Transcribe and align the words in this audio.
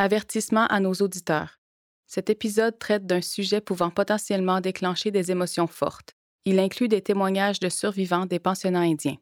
Avertissement 0.00 0.66
à 0.68 0.78
nos 0.78 0.94
auditeurs. 0.94 1.58
Cet 2.06 2.30
épisode 2.30 2.78
traite 2.78 3.04
d'un 3.04 3.20
sujet 3.20 3.60
pouvant 3.60 3.90
potentiellement 3.90 4.60
déclencher 4.60 5.10
des 5.10 5.32
émotions 5.32 5.66
fortes. 5.66 6.12
Il 6.44 6.60
inclut 6.60 6.86
des 6.86 7.02
témoignages 7.02 7.58
de 7.58 7.68
survivants 7.68 8.24
des 8.24 8.38
pensionnats 8.38 8.82
indiens. 8.82 9.16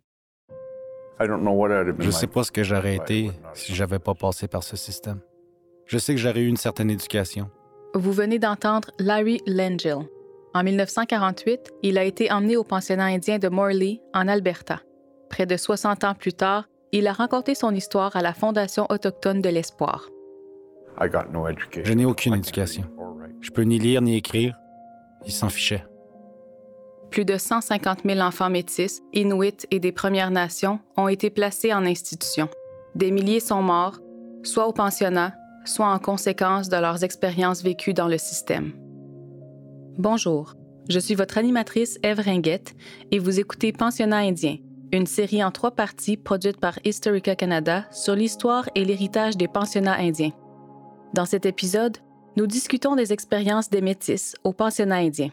Je 1.19 2.07
ne 2.07 2.11
sais 2.11 2.27
pas 2.27 2.45
ce 2.45 2.53
que 2.53 2.63
j'aurais 2.63 2.97
été 2.97 3.31
si 3.55 3.75
j'avais 3.75 3.99
pas 3.99 4.15
passé 4.15 4.49
par 4.49 4.63
ce 4.63 4.77
système. 4.77 5.21
Je 5.87 5.97
sais 5.97 6.15
que 6.15 6.21
j'aurais 6.21 6.41
eu 6.41 6.47
une 6.47 6.59
certaine 6.59 6.91
éducation. 6.91 7.51
Vous 7.95 8.13
venez 8.13 8.39
d'entendre 8.39 8.91
Larry 8.99 9.41
Langell. 9.47 10.07
En 10.53 10.63
1948, 10.63 11.73
il 11.85 11.97
a 11.97 12.05
été 12.05 12.31
emmené 12.31 12.59
au 12.59 12.65
pensionnat 12.65 13.07
indien 13.07 13.39
de 13.39 13.49
Morley, 13.49 14.03
en 14.13 14.29
Alberta. 14.29 14.83
Près 15.31 15.47
de 15.47 15.57
60 15.57 16.05
ans 16.05 16.15
plus 16.15 16.35
tard, 16.35 16.69
il 16.93 17.07
a 17.07 17.15
raconté 17.15 17.55
son 17.55 17.75
histoire 17.75 18.15
à 18.15 18.21
la 18.21 18.35
Fondation 18.35 18.87
autochtone 18.91 19.41
de 19.41 19.49
l'Espoir. 19.49 20.11
Je 20.99 21.93
n'ai 21.93 22.05
aucune 22.05 22.35
éducation. 22.35 22.85
Je 23.41 23.51
peux 23.51 23.63
ni 23.63 23.79
lire 23.79 24.03
ni 24.03 24.17
écrire. 24.17 24.59
Il 25.25 25.33
s'en 25.33 25.49
fichait. 25.49 25.85
Plus 27.11 27.25
de 27.25 27.37
150 27.37 28.01
000 28.05 28.21
enfants 28.21 28.51
métis, 28.51 29.03
inuits 29.13 29.67
et 29.71 29.81
des 29.81 29.93
Premières 29.93 30.31
Nations 30.31 30.81
ont 30.97 31.09
été 31.09 31.31
placés 31.31 31.73
en 31.73 31.85
institution. 31.87 32.49
Des 32.95 33.11
milliers 33.11 33.41
sont 33.41 33.63
morts, 33.63 34.01
soit 34.43 34.67
au 34.67 34.73
pensionnat, 34.73 35.35
soit 35.65 35.89
en 35.89 35.99
conséquence 35.99 36.69
de 36.69 36.77
leurs 36.77 37.05
expériences 37.05 37.63
vécues 37.63 37.95
dans 37.95 38.09
le 38.09 38.19
système. 38.19 38.73
Bonjour, 39.99 40.55
je 40.89 40.99
suis 40.99 41.15
votre 41.15 41.39
animatrice 41.39 41.99
Eve 42.03 42.21
Ringuette 42.21 42.75
et 43.11 43.19
vous 43.19 43.41
écoutez 43.41 43.73
Pensionnat 43.73 44.19
indien, 44.19 44.57
une 44.93 45.07
série 45.07 45.43
en 45.43 45.51
trois 45.51 45.73
parties 45.73 46.17
produite 46.17 46.61
par 46.61 46.79
Historica 46.85 47.35
Canada 47.35 47.85
sur 47.91 48.15
l'histoire 48.15 48.69
et 48.75 48.85
l'héritage 48.85 49.37
des 49.37 49.49
pensionnats 49.49 49.99
indiens. 49.99 50.33
Dans 51.15 51.25
cet 51.25 51.47
épisode, 51.47 51.99
nous 52.37 52.47
discutons 52.47 52.97
des 52.97 53.13
expériences 53.13 53.71
des 53.71 53.81
métis 53.81 54.35
au 54.45 54.53
pensionnat 54.53 54.97
indien. 54.97 55.31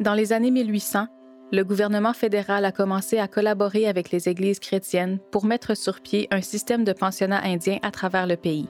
Dans 0.00 0.14
les 0.14 0.32
années 0.32 0.50
1800, 0.50 1.06
le 1.50 1.62
gouvernement 1.64 2.12
fédéral 2.12 2.64
a 2.64 2.72
commencé 2.72 3.18
à 3.18 3.28
collaborer 3.28 3.86
avec 3.86 4.10
les 4.10 4.28
églises 4.28 4.58
chrétiennes 4.58 5.18
pour 5.30 5.44
mettre 5.44 5.74
sur 5.74 6.00
pied 6.00 6.28
un 6.30 6.42
système 6.42 6.84
de 6.84 6.92
pensionnats 6.92 7.44
indiens 7.44 7.78
à 7.82 7.90
travers 7.90 8.26
le 8.26 8.36
pays. 8.36 8.68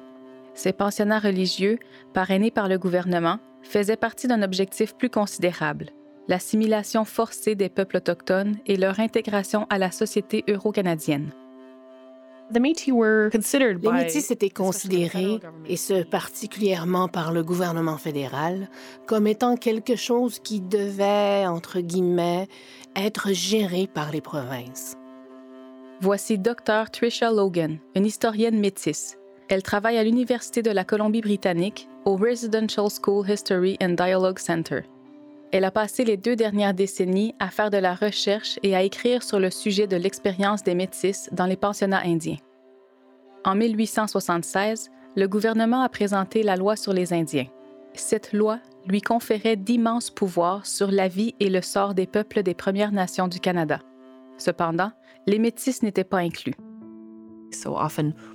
Ces 0.55 0.73
pensionnats 0.73 1.19
religieux, 1.19 1.79
parrainés 2.15 2.51
par 2.51 2.69
le 2.69 2.79
gouvernement, 2.79 3.39
faisaient 3.63 3.97
partie 3.97 4.27
d'un 4.27 4.43
objectif 4.43 4.95
plus 4.97 5.11
considérable, 5.11 5.91
l'assimilation 6.29 7.05
forcée 7.05 7.55
des 7.55 7.69
peuples 7.69 7.97
autochtones 7.99 8.57
et 8.67 8.77
leur 8.77 9.01
intégration 9.01 9.67
à 9.71 9.79
la 9.79 9.91
société 9.91 10.45
euro-canadienne. 10.49 11.33
Les 12.51 12.61
Métis 12.61 14.31
étaient 14.31 14.51
considérés, 14.51 15.41
et 15.67 15.77
ce 15.77 16.03
particulièrement 16.03 17.09
par 17.09 17.33
le 17.33 17.43
gouvernement 17.43 17.99
fédéral, 17.99 18.69
comme 19.07 19.27
étant 19.27 19.57
quelque 19.57 19.97
chose 19.97 20.39
qui 20.39 20.61
devait, 20.61 21.47
entre 21.47 21.81
guillemets, 21.81 22.49
être 22.97 23.33
géré 23.33 23.87
par 23.93 24.11
les 24.11 24.21
provinces. 24.21 24.97
Voici 26.01 26.39
Dr. 26.39 26.91
Trisha 26.93 27.31
Logan, 27.31 27.79
une 27.95 28.07
historienne 28.07 28.59
métisse. 28.59 29.19
Elle 29.49 29.63
travaille 29.63 29.99
à 29.99 30.05
l'Université 30.05 30.63
de 30.63 30.71
la 30.71 30.85
Colombie-Britannique 30.85 31.89
au 32.05 32.17
Residential 32.17 32.87
School 32.89 33.29
History 33.29 33.77
and 33.83 33.91
Dialogue 33.91 34.39
Center. 34.39 34.83
Elle 35.51 35.65
a 35.65 35.71
passé 35.71 36.05
les 36.05 36.17
deux 36.17 36.37
dernières 36.37 36.75
décennies 36.75 37.35
à 37.39 37.49
faire 37.49 37.71
de 37.71 37.79
la 37.79 37.95
recherche 37.95 38.59
et 38.63 38.77
à 38.77 38.83
écrire 38.83 39.23
sur 39.23 39.41
le 39.41 39.51
sujet 39.51 39.87
de 39.87 39.97
l'expérience 39.97 40.63
des 40.63 40.75
métis 40.75 41.29
dans 41.33 41.47
les 41.47 41.57
pensionnats 41.57 42.03
indiens. 42.05 42.37
En 43.45 43.55
1876, 43.55 44.91
le 45.17 45.27
gouvernement 45.27 45.81
a 45.81 45.89
présenté 45.89 46.43
la 46.43 46.57
loi 46.57 46.77
sur 46.77 46.93
les 46.93 47.13
Indiens. 47.13 47.47
Cette 47.95 48.33
loi 48.33 48.59
lui 48.87 49.01
conférait 49.01 49.57
d'immenses 49.57 50.11
pouvoirs 50.11 50.67
sur 50.67 50.91
la 50.91 51.09
vie 51.09 51.35
et 51.41 51.49
le 51.49 51.63
sort 51.63 51.95
des 51.95 52.07
peuples 52.07 52.43
des 52.43 52.55
Premières 52.55 52.93
Nations 52.93 53.27
du 53.27 53.41
Canada. 53.41 53.81
Cependant, 54.37 54.93
les 55.27 55.39
métis 55.39 55.83
n'étaient 55.83 56.05
pas 56.05 56.19
inclus. 56.19 56.55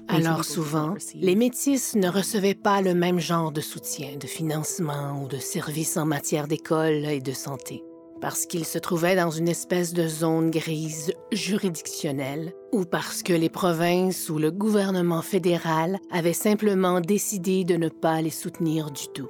Alors 0.08 0.44
souvent, 0.44 0.96
les 1.16 1.36
métis 1.36 1.96
ne 1.96 2.10
recevaient 2.10 2.56
pas 2.56 2.82
le 2.82 2.94
même 2.94 3.20
genre 3.20 3.52
de 3.52 3.62
soutien, 3.62 4.18
de 4.20 4.28
financement 4.28 5.22
ou 5.24 5.28
de 5.28 5.38
services 5.38 5.98
en 5.98 6.06
matière 6.06 6.48
d'école 6.48 7.06
et 7.06 7.22
de 7.22 7.32
santé, 7.32 7.84
parce 8.22 8.46
qu'ils 8.46 8.66
se 8.66 8.80
trouvaient 8.80 9.16
dans 9.16 9.30
une 9.30 9.48
espèce 9.48 9.94
de 9.94 10.08
zone 10.08 10.52
grise 10.52 11.14
juridictionnelle, 11.32 12.54
ou 12.72 12.86
parce 12.86 13.24
que 13.24 13.34
les 13.34 13.50
provinces 13.50 14.30
ou 14.30 14.40
le 14.40 14.52
gouvernement 14.52 15.22
fédéral 15.22 16.00
avaient 16.12 16.34
simplement 16.34 17.00
décidé 17.00 17.64
de 17.64 17.76
ne 17.76 17.90
pas 17.90 18.22
les 18.22 18.30
soutenir 18.30 18.92
du 18.92 19.08
tout. 19.14 19.30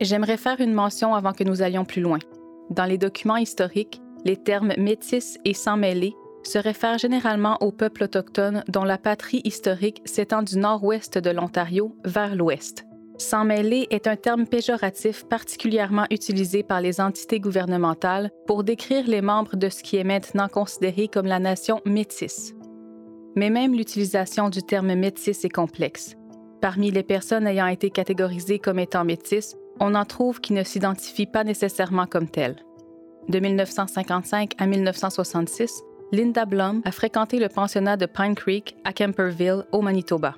J'aimerais 0.00 0.36
faire 0.36 0.60
une 0.60 0.74
mention 0.74 1.14
avant 1.14 1.32
que 1.32 1.44
nous 1.44 1.62
allions 1.62 1.84
plus 1.84 2.02
loin. 2.02 2.18
Dans 2.70 2.84
les 2.84 2.98
documents 2.98 3.36
historiques, 3.36 4.00
les 4.24 4.36
termes 4.36 4.74
métis 4.76 5.38
et 5.44 5.54
sans 5.54 5.76
mêler 5.76 6.14
se 6.42 6.58
réfère 6.58 6.98
généralement 6.98 7.56
aux 7.60 7.72
peuples 7.72 8.04
autochtones 8.04 8.64
dont 8.68 8.84
la 8.84 8.98
patrie 8.98 9.42
historique 9.44 10.02
s'étend 10.04 10.42
du 10.42 10.58
nord-ouest 10.58 11.18
de 11.18 11.30
l'Ontario 11.30 11.96
vers 12.04 12.34
l'ouest. 12.34 12.84
Sans 13.18 13.44
mêler 13.44 13.88
est 13.90 14.06
un 14.06 14.14
terme 14.14 14.46
péjoratif 14.46 15.24
particulièrement 15.24 16.06
utilisé 16.10 16.62
par 16.62 16.80
les 16.80 17.00
entités 17.00 17.40
gouvernementales 17.40 18.30
pour 18.46 18.62
décrire 18.62 19.08
les 19.08 19.22
membres 19.22 19.56
de 19.56 19.68
ce 19.68 19.82
qui 19.82 19.96
est 19.96 20.04
maintenant 20.04 20.46
considéré 20.46 21.08
comme 21.08 21.26
la 21.26 21.40
nation 21.40 21.80
métisse. 21.84 22.54
Mais 23.34 23.50
même 23.50 23.74
l'utilisation 23.74 24.50
du 24.50 24.62
terme 24.62 24.94
métis 24.94 25.44
est 25.44 25.48
complexe. 25.48 26.14
Parmi 26.60 26.92
les 26.92 27.02
personnes 27.02 27.46
ayant 27.46 27.66
été 27.66 27.90
catégorisées 27.90 28.60
comme 28.60 28.78
étant 28.78 29.04
métisses, 29.04 29.56
on 29.80 29.94
en 29.94 30.04
trouve 30.04 30.40
qui 30.40 30.52
ne 30.52 30.62
s'identifient 30.62 31.26
pas 31.26 31.44
nécessairement 31.44 32.06
comme 32.06 32.28
telles. 32.28 32.56
De 33.28 33.40
1955 33.40 34.52
à 34.58 34.66
1966, 34.66 35.82
Linda 36.10 36.46
Blum 36.46 36.80
a 36.86 36.90
fréquenté 36.90 37.38
le 37.38 37.50
pensionnat 37.50 37.98
de 37.98 38.06
Pine 38.06 38.34
Creek 38.34 38.76
à 38.84 38.94
Kemperville, 38.94 39.64
au 39.72 39.82
Manitoba. 39.82 40.36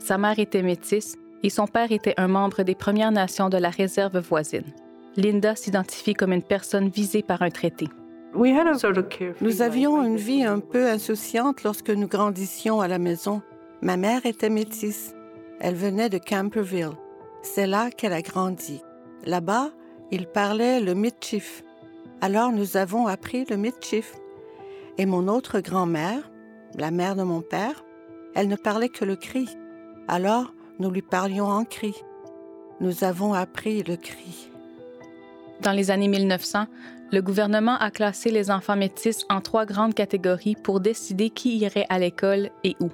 Sa 0.00 0.18
mère 0.18 0.40
était 0.40 0.62
métisse 0.62 1.16
et 1.44 1.50
son 1.50 1.68
père 1.68 1.92
était 1.92 2.14
un 2.16 2.26
membre 2.26 2.64
des 2.64 2.74
Premières 2.74 3.12
Nations 3.12 3.48
de 3.48 3.56
la 3.56 3.70
réserve 3.70 4.18
voisine. 4.18 4.64
Linda 5.16 5.54
s'identifie 5.54 6.14
comme 6.14 6.32
une 6.32 6.42
personne 6.42 6.88
visée 6.88 7.22
par 7.22 7.42
un 7.42 7.50
traité. 7.50 7.86
Nous 9.40 9.62
avions 9.62 10.04
une 10.04 10.16
vie 10.16 10.42
un 10.42 10.58
peu 10.58 10.88
insouciante 10.88 11.62
lorsque 11.62 11.90
nous 11.90 12.08
grandissions 12.08 12.80
à 12.80 12.88
la 12.88 12.98
maison. 12.98 13.40
Ma 13.82 13.96
mère 13.96 14.26
était 14.26 14.50
métisse. 14.50 15.14
Elle 15.60 15.76
venait 15.76 16.08
de 16.08 16.18
Camperville. 16.18 16.96
C'est 17.42 17.68
là 17.68 17.90
qu'elle 17.92 18.12
a 18.12 18.22
grandi. 18.22 18.82
Là-bas, 19.24 19.70
il 20.10 20.26
parlait 20.26 20.80
le 20.80 20.94
Mitchif. 20.94 21.62
Alors 22.20 22.50
nous 22.50 22.76
avons 22.76 23.06
appris 23.06 23.44
le 23.48 23.56
Mitchif. 23.56 24.14
Et 24.96 25.06
mon 25.06 25.26
autre 25.28 25.60
grand-mère, 25.60 26.30
la 26.76 26.90
mère 26.90 27.16
de 27.16 27.22
mon 27.22 27.40
père, 27.40 27.84
elle 28.34 28.48
ne 28.48 28.56
parlait 28.56 28.88
que 28.88 29.04
le 29.04 29.16
cri. 29.16 29.48
Alors, 30.06 30.52
nous 30.78 30.90
lui 30.90 31.02
parlions 31.02 31.46
en 31.46 31.64
cri. 31.64 31.94
Nous 32.80 33.02
avons 33.04 33.34
appris 33.34 33.82
le 33.82 33.96
cri. 33.96 34.50
Dans 35.62 35.72
les 35.72 35.90
années 35.90 36.08
1900, 36.08 36.66
le 37.12 37.22
gouvernement 37.22 37.76
a 37.78 37.90
classé 37.90 38.30
les 38.30 38.50
enfants 38.50 38.76
métis 38.76 39.24
en 39.30 39.40
trois 39.40 39.66
grandes 39.66 39.94
catégories 39.94 40.56
pour 40.56 40.80
décider 40.80 41.30
qui 41.30 41.56
irait 41.58 41.86
à 41.88 41.98
l'école 41.98 42.50
et 42.64 42.76
où. 42.80 42.90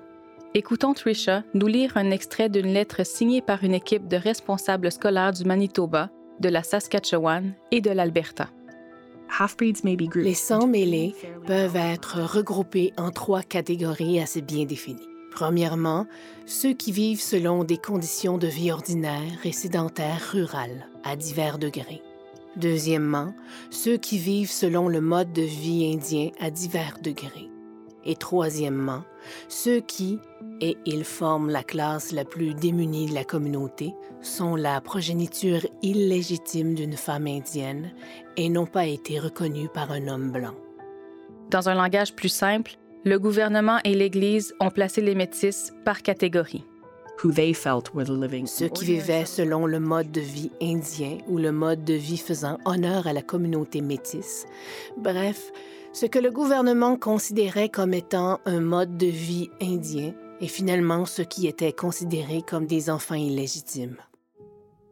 Écoutons 0.54 0.94
Trisha 0.94 1.42
nous 1.54 1.66
lire 1.66 1.96
un 1.96 2.10
extrait 2.10 2.48
d'une 2.48 2.72
lettre 2.72 3.04
signée 3.04 3.40
par 3.40 3.62
une 3.62 3.74
équipe 3.74 4.08
de 4.08 4.16
responsables 4.16 4.90
scolaires 4.90 5.32
du 5.32 5.44
Manitoba, 5.44 6.10
de 6.40 6.48
la 6.48 6.62
Saskatchewan 6.62 7.52
et 7.70 7.80
de 7.80 7.90
l'Alberta. 7.90 8.48
Les 10.14 10.34
sans 10.34 10.66
mêlés 10.66 11.14
peuvent 11.46 11.76
être 11.76 12.20
regroupés 12.20 12.92
en 12.96 13.10
trois 13.10 13.42
catégories 13.42 14.20
assez 14.20 14.42
bien 14.42 14.64
définies. 14.64 15.08
Premièrement, 15.30 16.06
ceux 16.46 16.72
qui 16.72 16.92
vivent 16.92 17.20
selon 17.20 17.64
des 17.64 17.78
conditions 17.78 18.36
de 18.36 18.48
vie 18.48 18.72
ordinaires 18.72 19.38
et 19.44 19.52
sédentaires 19.52 20.30
rurales, 20.32 20.88
à 21.04 21.16
divers 21.16 21.58
degrés. 21.58 22.02
Deuxièmement, 22.56 23.32
ceux 23.70 23.96
qui 23.96 24.18
vivent 24.18 24.50
selon 24.50 24.88
le 24.88 25.00
mode 25.00 25.32
de 25.32 25.42
vie 25.42 25.92
indien 25.94 26.30
à 26.40 26.50
divers 26.50 26.98
degrés. 27.00 27.48
Et 28.04 28.16
troisièmement, 28.16 29.04
ceux 29.48 29.80
qui, 29.80 30.18
et 30.60 30.76
ils 30.86 31.04
forment 31.04 31.50
la 31.50 31.62
classe 31.62 32.12
la 32.12 32.24
plus 32.24 32.54
démunie 32.54 33.06
de 33.06 33.14
la 33.14 33.24
communauté, 33.24 33.94
sont 34.20 34.56
la 34.56 34.80
progéniture 34.80 35.66
illégitime 35.82 36.74
d'une 36.74 36.96
femme 36.96 37.26
indienne 37.26 37.92
et 38.36 38.48
n'ont 38.48 38.66
pas 38.66 38.86
été 38.86 39.18
reconnus 39.18 39.68
par 39.72 39.90
un 39.90 40.08
homme 40.08 40.30
blanc. 40.30 40.54
Dans 41.50 41.68
un 41.68 41.74
langage 41.74 42.14
plus 42.14 42.28
simple, 42.28 42.76
le 43.04 43.18
gouvernement 43.18 43.78
et 43.84 43.94
l'Église 43.94 44.54
ont 44.60 44.70
placé 44.70 45.00
les 45.00 45.14
métis 45.14 45.72
par 45.84 46.02
catégorie. 46.02 46.64
Ceux 47.22 48.68
qui 48.68 48.84
vivaient 48.84 49.26
selon 49.26 49.66
le 49.66 49.78
mode 49.78 50.10
de 50.10 50.20
vie 50.20 50.50
indien 50.62 51.18
ou 51.28 51.36
le 51.36 51.52
mode 51.52 51.84
de 51.84 51.94
vie 51.94 52.16
faisant 52.16 52.56
honneur 52.64 53.06
à 53.06 53.12
la 53.12 53.20
communauté 53.20 53.82
métisse. 53.82 54.46
Bref, 54.96 55.52
ce 55.92 56.06
que 56.06 56.18
le 56.18 56.30
gouvernement 56.30 56.96
considérait 56.96 57.68
comme 57.68 57.92
étant 57.92 58.38
un 58.46 58.60
mode 58.60 58.96
de 58.96 59.06
vie 59.06 59.50
indien 59.60 60.14
et 60.40 60.48
finalement 60.48 61.04
ceux 61.04 61.24
qui 61.24 61.46
étaient 61.46 61.72
considérés 61.72 62.42
comme 62.42 62.66
des 62.66 62.90
enfants 62.90 63.14
illégitimes. 63.14 63.96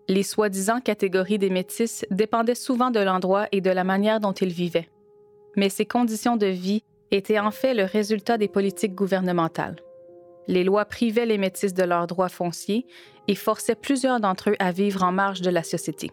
Les 0.09 0.23
soi-disant 0.23 0.81
catégories 0.81 1.39
des 1.39 1.51
métis 1.51 2.05
dépendaient 2.11 2.55
souvent 2.55 2.91
de 2.91 3.01
l'endroit 3.01 3.47
et 3.53 3.61
de 3.61 3.71
la 3.71 3.85
manière 3.85 4.21
dont 4.21 4.33
ils 4.33 4.53
vivaient. 4.53 4.89
Mais 5.57 5.69
ces 5.69 5.87
conditions 5.87 6.37
de 6.37 6.47
vie 6.47 6.83
étaient 7.11 7.39
en 7.39 7.51
fait 7.51 7.75
le 7.75 7.85
résultat 7.85 8.39
des 8.39 8.49
politiques 8.49 8.95
gouvernementales. 8.95 9.77
Les 10.47 10.65
lois 10.65 10.87
privaient 10.87 11.27
les 11.27 11.37
métis 11.37 11.75
de 11.75 11.83
leurs 11.83 12.07
droits 12.07 12.31
fonciers 12.31 12.87
et 13.29 13.35
forçaient 13.35 13.75
plusieurs 13.75 14.21
d'entre 14.21 14.51
eux 14.51 14.57
à 14.59 14.73
vivre 14.73 15.03
en 15.03 15.13
marge 15.13 15.43
de 15.43 15.51
la 15.51 15.63
société. 15.63 16.11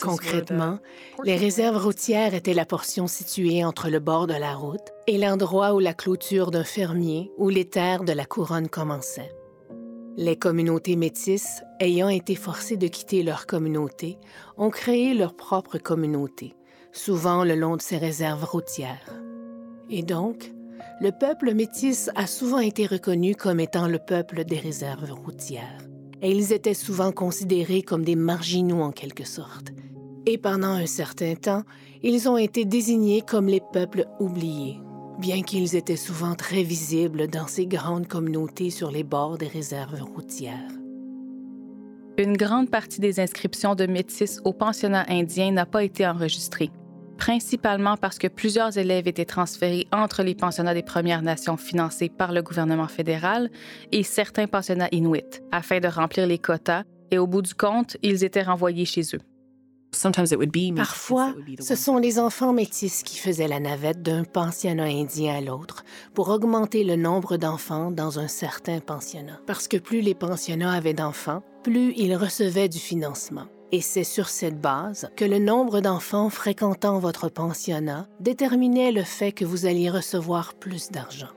Concrètement, 0.00 0.78
les 1.24 1.36
réserves 1.36 1.76
routières 1.76 2.34
étaient 2.34 2.54
la 2.54 2.64
portion 2.64 3.06
située 3.06 3.64
entre 3.64 3.90
le 3.90 4.00
bord 4.00 4.26
de 4.26 4.34
la 4.34 4.54
route 4.54 4.92
et 5.06 5.18
l'endroit 5.18 5.74
où 5.74 5.78
la 5.78 5.94
clôture 5.94 6.50
d'un 6.50 6.64
fermier 6.64 7.30
ou 7.36 7.48
les 7.48 7.66
terres 7.66 8.04
de 8.04 8.12
la 8.12 8.24
couronne 8.24 8.68
commençaient. 8.68 9.34
Les 10.16 10.36
communautés 10.36 10.96
métisses, 10.96 11.62
ayant 11.78 12.08
été 12.08 12.34
forcées 12.34 12.78
de 12.78 12.88
quitter 12.88 13.22
leur 13.22 13.46
communauté, 13.46 14.18
ont 14.56 14.70
créé 14.70 15.12
leur 15.12 15.36
propre 15.36 15.76
communauté, 15.76 16.54
souvent 16.92 17.44
le 17.44 17.54
long 17.54 17.76
de 17.76 17.82
ces 17.82 17.98
réserves 17.98 18.44
routières. 18.44 19.12
Et 19.90 20.02
donc, 20.02 20.52
le 21.02 21.10
peuple 21.10 21.52
métis 21.52 22.10
a 22.14 22.26
souvent 22.26 22.60
été 22.60 22.86
reconnu 22.86 23.34
comme 23.34 23.60
étant 23.60 23.86
le 23.86 23.98
peuple 23.98 24.44
des 24.44 24.58
réserves 24.58 25.12
routières 25.12 25.78
et 26.26 26.30
ils 26.30 26.52
étaient 26.52 26.74
souvent 26.74 27.12
considérés 27.12 27.82
comme 27.82 28.02
des 28.02 28.16
marginaux 28.16 28.82
en 28.82 28.90
quelque 28.90 29.24
sorte. 29.24 29.72
Et 30.26 30.38
pendant 30.38 30.72
un 30.72 30.86
certain 30.86 31.36
temps, 31.36 31.62
ils 32.02 32.28
ont 32.28 32.36
été 32.36 32.64
désignés 32.64 33.22
comme 33.22 33.46
les 33.46 33.62
peuples 33.72 34.06
oubliés, 34.18 34.80
bien 35.20 35.42
qu'ils 35.42 35.76
étaient 35.76 35.94
souvent 35.94 36.34
très 36.34 36.64
visibles 36.64 37.28
dans 37.28 37.46
ces 37.46 37.66
grandes 37.66 38.08
communautés 38.08 38.70
sur 38.70 38.90
les 38.90 39.04
bords 39.04 39.38
des 39.38 39.46
réserves 39.46 40.02
routières. 40.02 40.72
Une 42.18 42.36
grande 42.36 42.70
partie 42.70 42.98
des 42.98 43.20
inscriptions 43.20 43.76
de 43.76 43.86
métis 43.86 44.40
au 44.44 44.52
pensionnat 44.52 45.06
indien 45.08 45.52
n'a 45.52 45.64
pas 45.64 45.84
été 45.84 46.04
enregistrée 46.08 46.72
principalement 47.16 47.96
parce 47.96 48.18
que 48.18 48.28
plusieurs 48.28 48.78
élèves 48.78 49.08
étaient 49.08 49.24
transférés 49.24 49.86
entre 49.92 50.22
les 50.22 50.34
pensionnats 50.34 50.74
des 50.74 50.82
Premières 50.82 51.22
Nations 51.22 51.56
financés 51.56 52.08
par 52.08 52.32
le 52.32 52.42
gouvernement 52.42 52.88
fédéral 52.88 53.50
et 53.92 54.02
certains 54.02 54.46
pensionnats 54.46 54.88
inuits, 54.92 55.40
afin 55.52 55.80
de 55.80 55.88
remplir 55.88 56.26
les 56.26 56.38
quotas, 56.38 56.84
et 57.10 57.18
au 57.18 57.26
bout 57.26 57.42
du 57.42 57.54
compte, 57.54 57.96
ils 58.02 58.24
étaient 58.24 58.42
renvoyés 58.42 58.84
chez 58.84 59.02
eux. 59.14 59.20
Parfois, 60.76 61.34
ce 61.60 61.74
sont 61.74 61.96
les 61.96 62.18
enfants 62.18 62.52
métis 62.52 63.02
qui 63.02 63.16
faisaient 63.16 63.48
la 63.48 63.60
navette 63.60 64.02
d'un 64.02 64.24
pensionnat 64.24 64.84
indien 64.84 65.36
à 65.36 65.40
l'autre 65.40 65.84
pour 66.12 66.28
augmenter 66.28 66.84
le 66.84 66.96
nombre 66.96 67.36
d'enfants 67.38 67.90
dans 67.90 68.18
un 68.18 68.28
certain 68.28 68.80
pensionnat. 68.80 69.40
Parce 69.46 69.68
que 69.68 69.78
plus 69.78 70.02
les 70.02 70.14
pensionnats 70.14 70.72
avaient 70.72 70.92
d'enfants, 70.92 71.42
plus 71.62 71.94
ils 71.96 72.14
recevaient 72.14 72.68
du 72.68 72.78
financement. 72.78 73.46
Et 73.72 73.80
c'est 73.80 74.04
sur 74.04 74.28
cette 74.28 74.60
base 74.60 75.10
que 75.16 75.24
le 75.24 75.38
nombre 75.38 75.80
d'enfants 75.80 76.30
fréquentant 76.30 76.98
votre 76.98 77.28
pensionnat 77.28 78.06
déterminait 78.20 78.92
le 78.92 79.02
fait 79.02 79.32
que 79.32 79.44
vous 79.44 79.66
alliez 79.66 79.90
recevoir 79.90 80.54
plus 80.54 80.90
d'argent. 80.90 81.28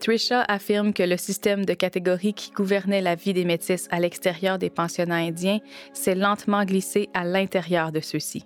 Trisha 0.00 0.42
affirme 0.48 0.92
que 0.92 1.04
le 1.04 1.16
système 1.16 1.64
de 1.64 1.74
catégories 1.74 2.34
qui 2.34 2.50
gouvernait 2.50 3.02
la 3.02 3.14
vie 3.14 3.34
des 3.34 3.44
métis 3.44 3.86
à 3.90 4.00
l'extérieur 4.00 4.58
des 4.58 4.70
pensionnats 4.70 5.16
indiens 5.16 5.60
s'est 5.92 6.16
lentement 6.16 6.64
glissé 6.64 7.08
à 7.14 7.24
l'intérieur 7.24 7.92
de 7.92 8.00
ceux-ci. 8.00 8.44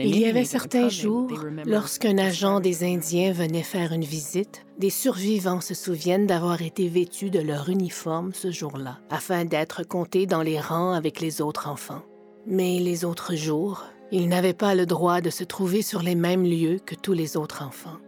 Il 0.00 0.18
y 0.18 0.26
avait 0.26 0.44
certains 0.44 0.88
jours, 0.88 1.30
lorsqu'un 1.64 2.18
agent 2.18 2.60
des 2.60 2.84
Indiens 2.84 3.32
venait 3.32 3.62
faire 3.62 3.92
une 3.92 4.04
visite, 4.04 4.66
des 4.78 4.90
survivants 4.90 5.60
se 5.60 5.74
souviennent 5.74 6.26
d'avoir 6.26 6.60
été 6.60 6.88
vêtus 6.88 7.30
de 7.30 7.40
leur 7.40 7.68
uniforme 7.70 8.32
ce 8.34 8.50
jour-là, 8.50 8.98
afin 9.10 9.44
d'être 9.44 9.82
comptés 9.82 10.26
dans 10.26 10.42
les 10.42 10.60
rangs 10.60 10.92
avec 10.92 11.20
les 11.20 11.40
autres 11.40 11.68
enfants. 11.68 12.02
Mais 12.46 12.78
les 12.80 13.04
autres 13.04 13.34
jours, 13.34 13.84
ils 14.12 14.28
n'avaient 14.28 14.52
pas 14.52 14.74
le 14.74 14.84
droit 14.84 15.20
de 15.20 15.30
se 15.30 15.44
trouver 15.44 15.80
sur 15.80 16.02
les 16.02 16.14
mêmes 16.14 16.44
lieux 16.44 16.78
que 16.84 16.94
tous 16.94 17.14
les 17.14 17.36
autres 17.36 17.62
enfants. 17.62 17.98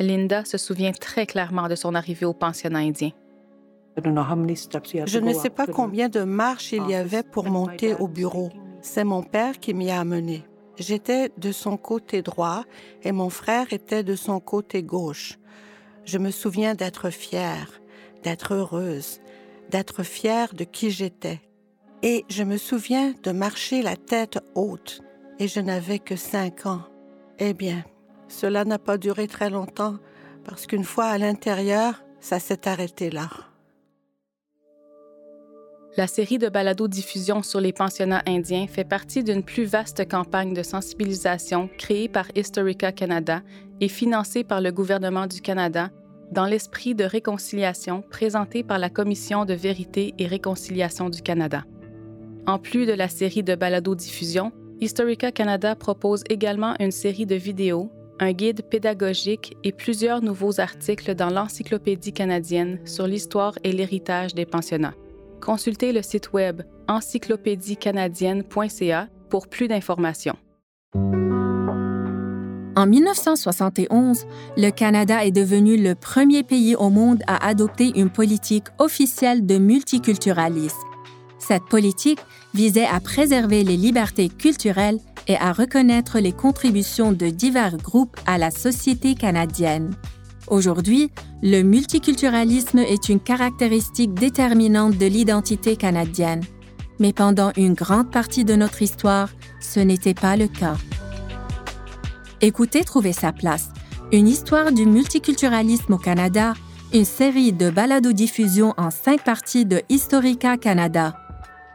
Linda 0.00 0.44
se 0.44 0.58
souvient 0.58 0.92
très 0.92 1.26
clairement 1.26 1.68
de 1.68 1.76
son 1.76 1.94
arrivée 1.94 2.26
au 2.26 2.34
pensionnat 2.34 2.80
indien. 2.80 3.10
Je 3.96 5.18
ne 5.18 5.32
sais 5.32 5.50
pas 5.50 5.66
combien 5.68 6.08
de 6.08 6.24
marches 6.24 6.72
il 6.72 6.84
y 6.88 6.94
avait 6.94 7.22
pour 7.22 7.44
monter 7.44 7.94
au 7.94 8.08
bureau. 8.08 8.50
C'est 8.86 9.04
mon 9.04 9.22
père 9.22 9.60
qui 9.60 9.72
m'y 9.72 9.90
a 9.90 10.00
amené. 10.00 10.44
J'étais 10.78 11.30
de 11.38 11.52
son 11.52 11.78
côté 11.78 12.20
droit 12.20 12.64
et 13.02 13.12
mon 13.12 13.30
frère 13.30 13.72
était 13.72 14.02
de 14.02 14.14
son 14.14 14.40
côté 14.40 14.82
gauche. 14.82 15.38
Je 16.04 16.18
me 16.18 16.30
souviens 16.30 16.74
d'être 16.74 17.08
fière, 17.08 17.80
d'être 18.24 18.52
heureuse, 18.52 19.20
d'être 19.70 20.02
fière 20.02 20.52
de 20.52 20.64
qui 20.64 20.90
j'étais. 20.90 21.40
Et 22.02 22.26
je 22.28 22.42
me 22.42 22.58
souviens 22.58 23.14
de 23.22 23.32
marcher 23.32 23.80
la 23.80 23.96
tête 23.96 24.38
haute, 24.54 25.00
et 25.38 25.48
je 25.48 25.60
n'avais 25.60 25.98
que 25.98 26.14
cinq 26.14 26.66
ans. 26.66 26.82
Eh 27.38 27.54
bien, 27.54 27.84
cela 28.28 28.66
n'a 28.66 28.78
pas 28.78 28.98
duré 28.98 29.28
très 29.28 29.48
longtemps, 29.48 29.96
parce 30.44 30.66
qu'une 30.66 30.84
fois 30.84 31.06
à 31.06 31.16
l'intérieur, 31.16 32.04
ça 32.20 32.38
s'est 32.38 32.68
arrêté 32.68 33.08
là. 33.08 33.30
La 35.96 36.08
série 36.08 36.38
de 36.38 36.48
balados-diffusion 36.48 37.44
sur 37.44 37.60
les 37.60 37.72
pensionnats 37.72 38.24
indiens 38.26 38.66
fait 38.66 38.82
partie 38.82 39.22
d'une 39.22 39.44
plus 39.44 39.64
vaste 39.64 40.08
campagne 40.08 40.52
de 40.52 40.64
sensibilisation 40.64 41.70
créée 41.78 42.08
par 42.08 42.26
Historica 42.34 42.90
Canada 42.90 43.42
et 43.80 43.86
financée 43.86 44.42
par 44.42 44.60
le 44.60 44.72
gouvernement 44.72 45.28
du 45.28 45.40
Canada 45.40 45.90
dans 46.32 46.46
l'esprit 46.46 46.96
de 46.96 47.04
réconciliation 47.04 48.02
présenté 48.10 48.64
par 48.64 48.80
la 48.80 48.90
Commission 48.90 49.44
de 49.44 49.54
vérité 49.54 50.14
et 50.18 50.26
réconciliation 50.26 51.10
du 51.10 51.22
Canada. 51.22 51.62
En 52.48 52.58
plus 52.58 52.86
de 52.86 52.92
la 52.92 53.08
série 53.08 53.44
de 53.44 53.54
balados-diffusion, 53.54 54.50
Historica 54.80 55.30
Canada 55.30 55.76
propose 55.76 56.24
également 56.28 56.74
une 56.80 56.90
série 56.90 57.26
de 57.26 57.36
vidéos, 57.36 57.88
un 58.18 58.32
guide 58.32 58.62
pédagogique 58.68 59.56
et 59.62 59.70
plusieurs 59.70 60.22
nouveaux 60.22 60.58
articles 60.58 61.14
dans 61.14 61.30
l'Encyclopédie 61.30 62.12
canadienne 62.12 62.80
sur 62.84 63.06
l'histoire 63.06 63.56
et 63.62 63.70
l'héritage 63.70 64.34
des 64.34 64.44
pensionnats 64.44 64.94
consultez 65.44 65.92
le 65.92 66.02
site 66.02 66.32
web 66.32 66.62
encyclopédiecanadienne.ca 66.88 69.08
pour 69.28 69.46
plus 69.48 69.68
d'informations. 69.68 70.36
En 72.76 72.86
1971, 72.86 74.26
le 74.56 74.70
Canada 74.70 75.24
est 75.24 75.30
devenu 75.30 75.76
le 75.76 75.94
premier 75.94 76.42
pays 76.42 76.74
au 76.74 76.90
monde 76.90 77.22
à 77.28 77.46
adopter 77.46 77.92
une 77.94 78.10
politique 78.10 78.66
officielle 78.78 79.46
de 79.46 79.58
multiculturalisme. 79.58 80.76
Cette 81.38 81.66
politique 81.66 82.18
visait 82.52 82.86
à 82.86 82.98
préserver 83.00 83.62
les 83.62 83.76
libertés 83.76 84.28
culturelles 84.28 84.98
et 85.28 85.36
à 85.36 85.52
reconnaître 85.52 86.18
les 86.18 86.32
contributions 86.32 87.12
de 87.12 87.26
divers 87.26 87.76
groupes 87.76 88.16
à 88.26 88.38
la 88.38 88.50
société 88.50 89.14
canadienne. 89.14 89.94
Aujourd'hui, 90.48 91.10
le 91.42 91.62
multiculturalisme 91.62 92.78
est 92.78 93.08
une 93.08 93.20
caractéristique 93.20 94.12
déterminante 94.12 94.98
de 94.98 95.06
l'identité 95.06 95.76
canadienne. 95.76 96.42
Mais 96.98 97.12
pendant 97.12 97.50
une 97.56 97.74
grande 97.74 98.10
partie 98.10 98.44
de 98.44 98.54
notre 98.54 98.82
histoire, 98.82 99.30
ce 99.60 99.80
n'était 99.80 100.14
pas 100.14 100.36
le 100.36 100.46
cas. 100.46 100.76
Écoutez 102.40 102.84
Trouver 102.84 103.12
sa 103.12 103.32
place, 103.32 103.70
une 104.12 104.28
histoire 104.28 104.70
du 104.70 104.84
multiculturalisme 104.84 105.94
au 105.94 105.98
Canada, 105.98 106.52
une 106.92 107.06
série 107.06 107.52
de 107.52 107.70
balado-diffusion 107.70 108.74
en 108.76 108.90
cinq 108.90 109.24
parties 109.24 109.64
de 109.64 109.80
Historica 109.88 110.58
Canada. 110.58 111.16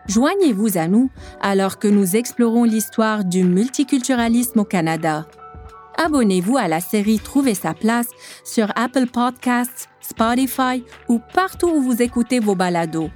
Joignez-vous 0.08 0.78
à 0.78 0.88
nous 0.88 1.10
alors 1.42 1.80
que 1.80 1.88
nous 1.88 2.16
explorons 2.16 2.64
l'histoire 2.64 3.26
du 3.26 3.44
multiculturalisme 3.44 4.60
au 4.60 4.64
Canada 4.64 5.26
abonnez-vous 6.00 6.58
à 6.58 6.68
la 6.68 6.80
série 6.80 7.20
Trouver 7.20 7.54
sa 7.54 7.74
place 7.74 8.08
sur 8.44 8.72
Apple 8.76 9.06
Podcasts, 9.08 9.90
Spotify 10.00 10.84
ou 11.10 11.20
partout 11.34 11.68
où 11.68 11.82
vous 11.82 12.02
écoutez 12.02 12.40
vos 12.40 12.56
balados. 12.56 13.10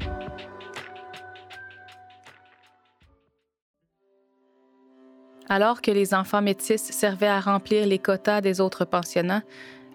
Alors 5.48 5.82
que 5.82 5.92
les 5.92 6.13
enfants 6.13 6.42
métis 6.42 6.82
servaient 6.82 7.28
à 7.28 7.40
remplir 7.40 7.86
les 7.88 8.00
quotas 8.00 8.42
des 8.42 8.60
autres 8.60 8.86
pensionnats, 8.86 9.44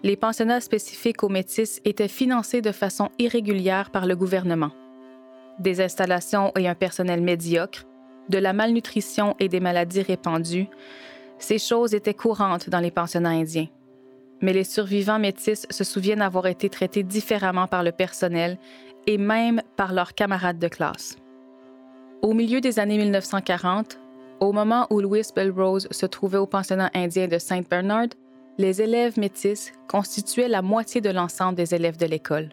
les 0.03 0.15
pensionnats 0.15 0.61
spécifiques 0.61 1.23
aux 1.23 1.29
métis 1.29 1.81
étaient 1.85 2.07
financés 2.07 2.61
de 2.61 2.71
façon 2.71 3.09
irrégulière 3.19 3.91
par 3.91 4.05
le 4.05 4.15
gouvernement. 4.15 4.71
Des 5.59 5.81
installations 5.81 6.53
et 6.57 6.67
un 6.67 6.75
personnel 6.75 7.21
médiocre, 7.21 7.85
de 8.29 8.37
la 8.37 8.53
malnutrition 8.53 9.35
et 9.39 9.49
des 9.49 9.59
maladies 9.59 10.03
répandues, 10.03 10.69
ces 11.39 11.57
choses 11.57 11.93
étaient 11.93 12.13
courantes 12.13 12.69
dans 12.69 12.79
les 12.79 12.91
pensionnats 12.91 13.29
indiens. 13.29 13.67
Mais 14.41 14.53
les 14.53 14.63
survivants 14.63 15.19
métis 15.19 15.65
se 15.69 15.83
souviennent 15.83 16.21
avoir 16.21 16.47
été 16.47 16.69
traités 16.69 17.03
différemment 17.03 17.67
par 17.67 17.83
le 17.83 17.91
personnel 17.91 18.57
et 19.07 19.17
même 19.17 19.61
par 19.75 19.93
leurs 19.93 20.13
camarades 20.13 20.59
de 20.59 20.67
classe. 20.67 21.17
Au 22.21 22.33
milieu 22.33 22.61
des 22.61 22.79
années 22.79 22.97
1940, 22.97 23.99
au 24.39 24.53
moment 24.53 24.87
où 24.89 25.01
Louis 25.01 25.23
Belrose 25.35 25.87
se 25.91 26.05
trouvait 26.05 26.37
au 26.37 26.45
pensionnat 26.45 26.91
indien 26.93 27.27
de 27.27 27.37
Saint 27.37 27.61
Bernard, 27.69 28.09
les 28.57 28.81
élèves 28.81 29.17
métis 29.17 29.71
constituaient 29.87 30.49
la 30.49 30.61
moitié 30.61 31.01
de 31.01 31.09
l'ensemble 31.09 31.55
des 31.55 31.73
élèves 31.73 31.97
de 31.97 32.05
l'école. 32.05 32.49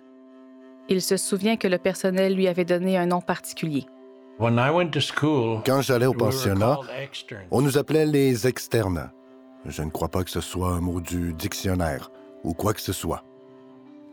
Il 0.89 1.03
se 1.03 1.17
souvient 1.17 1.57
que 1.57 1.67
le 1.67 1.79
personnel 1.79 2.35
lui 2.35 2.47
avait 2.47 2.65
donné 2.65 2.97
un 2.97 3.07
nom 3.07 3.21
particulier. 3.21 3.87
Quand 4.39 5.81
j'allais 5.81 6.07
au 6.07 6.13
pensionnat, 6.13 6.79
on 7.51 7.63
nous 7.63 7.79
appelait 7.79 8.07
les 8.07 8.47
externes. 8.47 9.11
Je 9.65 9.83
ne 9.83 9.91
crois 9.91 10.09
pas 10.09 10.25
que 10.25 10.31
ce 10.31 10.41
soit 10.41 10.69
un 10.69 10.81
mot 10.81 11.01
du 11.01 11.33
dictionnaire 11.33 12.11
ou 12.45 12.53
quoi 12.53 12.75
que 12.75 12.81
ce 12.81 12.93
soit. 12.93 13.25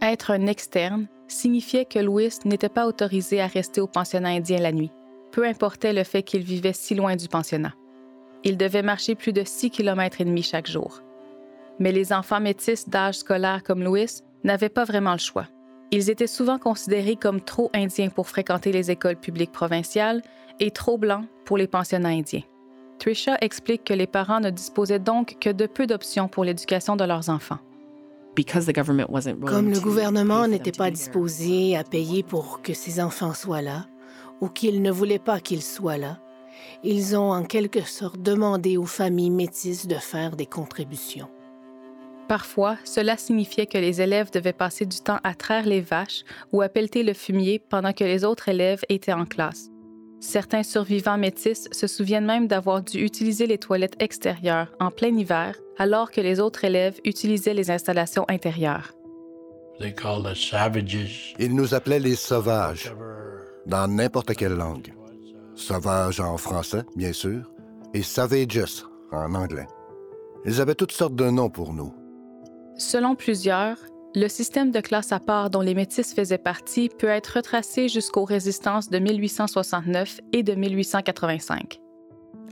Être 0.01 0.31
un 0.31 0.47
externe 0.47 1.07
signifiait 1.27 1.85
que 1.85 1.99
Louis 1.99 2.29
n'était 2.45 2.69
pas 2.69 2.87
autorisé 2.87 3.41
à 3.41 3.47
rester 3.47 3.81
au 3.81 3.87
pensionnat 3.87 4.29
indien 4.29 4.59
la 4.59 4.71
nuit, 4.71 4.91
peu 5.31 5.45
importait 5.45 5.93
le 5.93 6.03
fait 6.03 6.23
qu'il 6.23 6.43
vivait 6.43 6.73
si 6.73 6.95
loin 6.95 7.15
du 7.15 7.27
pensionnat. 7.27 7.73
Il 8.43 8.57
devait 8.57 8.81
marcher 8.81 9.15
plus 9.15 9.33
de 9.33 9.43
6 9.43 9.71
km 9.71 10.21
et 10.21 10.25
demi 10.25 10.43
chaque 10.43 10.69
jour. 10.69 11.01
Mais 11.79 11.91
les 11.91 12.13
enfants 12.13 12.41
métis 12.41 12.87
d'âge 12.87 13.15
scolaire 13.15 13.63
comme 13.63 13.83
Louis 13.83 14.21
n'avaient 14.43 14.69
pas 14.69 14.83
vraiment 14.83 15.13
le 15.13 15.19
choix. 15.19 15.47
Ils 15.95 16.09
étaient 16.09 16.25
souvent 16.25 16.57
considérés 16.57 17.15
comme 17.15 17.39
trop 17.39 17.69
indiens 17.71 18.09
pour 18.09 18.27
fréquenter 18.27 18.71
les 18.71 18.89
écoles 18.89 19.15
publiques 19.15 19.51
provinciales 19.51 20.23
et 20.59 20.71
trop 20.71 20.97
blancs 20.97 21.25
pour 21.45 21.55
les 21.55 21.67
pensionnats 21.67 22.09
indiens. 22.09 22.41
Trisha 22.97 23.37
explique 23.41 23.83
que 23.83 23.93
les 23.93 24.07
parents 24.07 24.39
ne 24.39 24.49
disposaient 24.49 24.97
donc 24.97 25.37
que 25.39 25.51
de 25.51 25.67
peu 25.67 25.85
d'options 25.85 26.27
pour 26.27 26.45
l'éducation 26.45 26.95
de 26.95 27.03
leurs 27.03 27.29
enfants. 27.29 27.59
Comme 29.45 29.69
le 29.69 29.79
gouvernement 29.79 30.47
n'était 30.47 30.71
pas 30.71 30.89
disposé 30.89 31.77
à 31.77 31.83
payer 31.83 32.23
pour 32.23 32.63
que 32.63 32.73
ses 32.73 32.99
enfants 32.99 33.35
soient 33.35 33.61
là, 33.61 33.85
ou 34.41 34.47
qu'il 34.47 34.81
ne 34.81 34.89
voulait 34.89 35.19
pas 35.19 35.39
qu'ils 35.39 35.61
soient 35.61 35.97
là, 35.97 36.17
ils 36.83 37.15
ont 37.15 37.31
en 37.31 37.43
quelque 37.43 37.81
sorte 37.81 38.19
demandé 38.19 38.77
aux 38.77 38.87
familles 38.87 39.29
métisses 39.29 39.85
de 39.85 39.95
faire 39.95 40.35
des 40.35 40.47
contributions. 40.47 41.29
Parfois, 42.27 42.77
cela 42.83 43.17
signifiait 43.17 43.67
que 43.67 43.77
les 43.77 44.01
élèves 44.01 44.31
devaient 44.31 44.53
passer 44.53 44.85
du 44.85 44.99
temps 44.99 45.19
à 45.23 45.35
traire 45.35 45.65
les 45.65 45.81
vaches 45.81 46.23
ou 46.51 46.61
à 46.61 46.69
pelleter 46.69 47.03
le 47.03 47.13
fumier 47.13 47.59
pendant 47.59 47.93
que 47.93 48.03
les 48.03 48.23
autres 48.23 48.49
élèves 48.49 48.81
étaient 48.89 49.13
en 49.13 49.25
classe. 49.25 49.69
Certains 50.19 50.63
survivants 50.63 51.17
métis 51.17 51.67
se 51.73 51.85
souviennent 51.85 52.25
même 52.25 52.47
d'avoir 52.47 52.81
dû 52.81 52.99
utiliser 52.99 53.45
les 53.45 53.57
toilettes 53.57 54.01
extérieures 54.01 54.71
en 54.79 54.89
plein 54.89 55.15
hiver 55.17 55.55
alors 55.77 56.11
que 56.11 56.21
les 56.21 56.39
autres 56.39 56.63
élèves 56.63 56.99
utilisaient 57.03 57.53
les 57.53 57.69
installations 57.71 58.25
intérieures. 58.29 58.93
Ils 59.79 61.55
nous 61.55 61.73
appelaient 61.73 61.99
les 61.99 62.15
sauvages, 62.15 62.93
dans 63.65 63.87
n'importe 63.87 64.33
quelle 64.35 64.53
langue. 64.53 64.93
Sauvages 65.55 66.21
en 66.21 66.37
français, 66.37 66.83
bien 66.95 67.11
sûr, 67.11 67.51
et 67.93 68.01
savages 68.01 68.85
en 69.11 69.35
anglais. 69.35 69.67
Ils 70.45 70.61
avaient 70.61 70.75
toutes 70.75 70.91
sortes 70.91 71.15
de 71.15 71.29
noms 71.29 71.49
pour 71.49 71.73
nous. 71.73 71.93
Selon 72.77 73.15
plusieurs, 73.15 73.77
le 74.15 74.27
système 74.27 74.71
de 74.71 74.79
classe 74.79 75.11
à 75.11 75.19
part 75.19 75.49
dont 75.49 75.61
les 75.61 75.75
Métis 75.75 76.13
faisaient 76.13 76.37
partie 76.37 76.89
peut 76.89 77.07
être 77.07 77.37
retracé 77.37 77.87
jusqu'aux 77.87 78.25
résistances 78.25 78.89
de 78.89 78.99
1869 78.99 80.19
et 80.33 80.43
de 80.43 80.53
1885. 80.53 81.79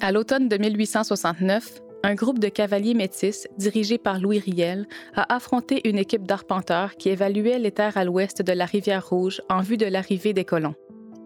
À 0.02 0.12
l'automne 0.12 0.48
de 0.48 0.58
1869, 0.58 1.82
un 2.04 2.16
groupe 2.16 2.40
de 2.40 2.48
cavaliers 2.48 2.96
métis, 2.96 3.48
dirigé 3.58 4.00
par 4.00 4.20
Louis 4.20 4.40
Riel, 4.40 4.88
a 5.14 5.34
affronté 5.34 5.88
une 5.88 6.00
équipe 6.00 6.26
d'arpenteurs 6.26 6.96
qui 6.96 7.10
évaluait 7.10 7.60
les 7.60 7.72
terres 7.72 7.98
à 7.98 8.06
l'ouest 8.06 8.42
de 8.42 8.54
la 8.54 8.66
rivière 8.66 9.08
Rouge 9.08 9.42
en 9.50 9.62
vue 9.62 9.78
de 9.78 9.86
l'arrivée 9.86 10.34
des 10.34 10.46
colons. 10.46 10.74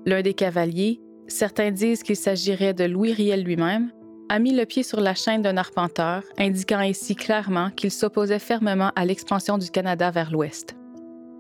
L'un 0.06 0.22
des 0.22 0.34
cavaliers, 0.34 1.00
certains 1.28 1.72
disent 1.72 2.04
qu'il 2.04 2.18
s'agirait 2.18 2.74
de 2.74 2.84
Louis 2.84 3.14
Riel 3.14 3.44
lui-même, 3.44 3.92
a 4.30 4.40
mis 4.40 4.54
le 4.54 4.66
pied 4.66 4.84
sur 4.84 5.00
la 5.00 5.14
chaîne 5.14 5.42
d'un 5.42 5.58
arpenteur, 5.58 6.24
indiquant 6.38 6.80
ainsi 6.80 7.16
clairement 7.16 7.70
qu'il 7.72 7.92
s'opposait 7.92 8.40
fermement 8.40 8.92
à 8.96 9.06
l'expansion 9.06 9.58
du 9.58 9.70
Canada 9.70 10.12
vers 10.12 10.32
l'ouest. 10.32 10.76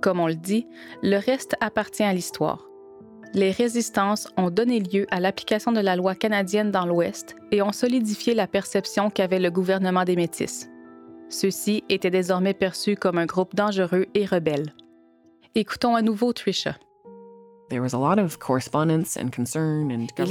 Comme 0.01 0.19
on 0.19 0.27
le 0.27 0.35
dit, 0.35 0.67
le 1.01 1.17
reste 1.17 1.55
appartient 1.61 2.03
à 2.03 2.13
l'histoire. 2.13 2.67
Les 3.33 3.51
résistances 3.51 4.29
ont 4.37 4.49
donné 4.49 4.79
lieu 4.79 5.05
à 5.11 5.19
l'application 5.19 5.71
de 5.71 5.81
la 5.81 5.95
loi 5.95 6.15
canadienne 6.15 6.71
dans 6.71 6.85
l'Ouest 6.85 7.35
et 7.51 7.61
ont 7.61 7.73
solidifié 7.73 8.33
la 8.33 8.47
perception 8.47 9.09
qu'avait 9.09 9.39
le 9.39 9.51
gouvernement 9.51 10.05
des 10.05 10.15
Métis. 10.15 10.69
Ceux-ci 11.27 11.83
étaient 11.89 12.11
désormais 12.11 12.53
perçus 12.53 12.95
comme 12.95 13.17
un 13.17 13.25
groupe 13.25 13.53
dangereux 13.53 14.05
et 14.13 14.25
rebelle. 14.25 14.73
Écoutons 15.53 15.95
à 15.95 16.01
nouveau 16.01 16.31
Trisha. 16.31 16.75
Il 17.71 17.77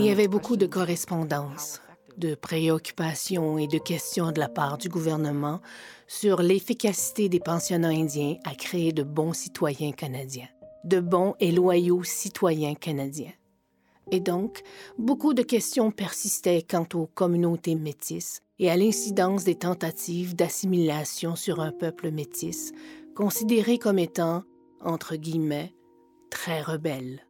y 0.05 0.11
avait 0.11 0.29
beaucoup 0.29 0.57
de 0.57 0.67
correspondances 0.67 1.84
de 2.19 2.35
préoccupations 2.35 3.59
et 3.59 3.67
de 3.67 3.79
questions 3.79 4.33
de 4.33 4.41
la 4.41 4.49
part 4.49 4.79
du 4.79 4.89
gouvernement 4.89 5.61
sur 6.07 6.43
l'efficacité 6.43 7.29
des 7.29 7.41
pensionnats 7.41 7.89
indiens 7.89 8.37
à 8.45 8.55
créer 8.55 8.93
de 8.93 9.03
bons 9.03 9.33
citoyens 9.33 9.93
canadiens, 9.93 10.49
de 10.85 11.01
bons 11.01 11.35
et 11.41 11.53
loyaux 11.53 12.05
citoyens 12.05 12.75
canadiens. 12.75 13.33
Et 14.11 14.21
donc, 14.21 14.63
beaucoup 14.99 15.35
de 15.35 15.43
questions 15.43 15.91
persistaient 15.91 16.63
quant 16.63 16.87
aux 16.95 17.07
communautés 17.07 17.75
métisses 17.75 18.41
et 18.59 18.71
à 18.71 18.77
l'incidence 18.77 19.45
des 19.45 19.57
tentatives 19.57 20.37
d'assimilation 20.37 21.37
sur 21.37 21.61
un 21.61 21.73
peuple 21.73 22.11
métis, 22.11 22.73
considéré 23.17 23.79
comme 23.79 23.99
étant, 23.99 24.45
entre 24.81 25.17
guillemets, 25.17 25.75
très 26.31 26.61
rebelle. 26.61 27.27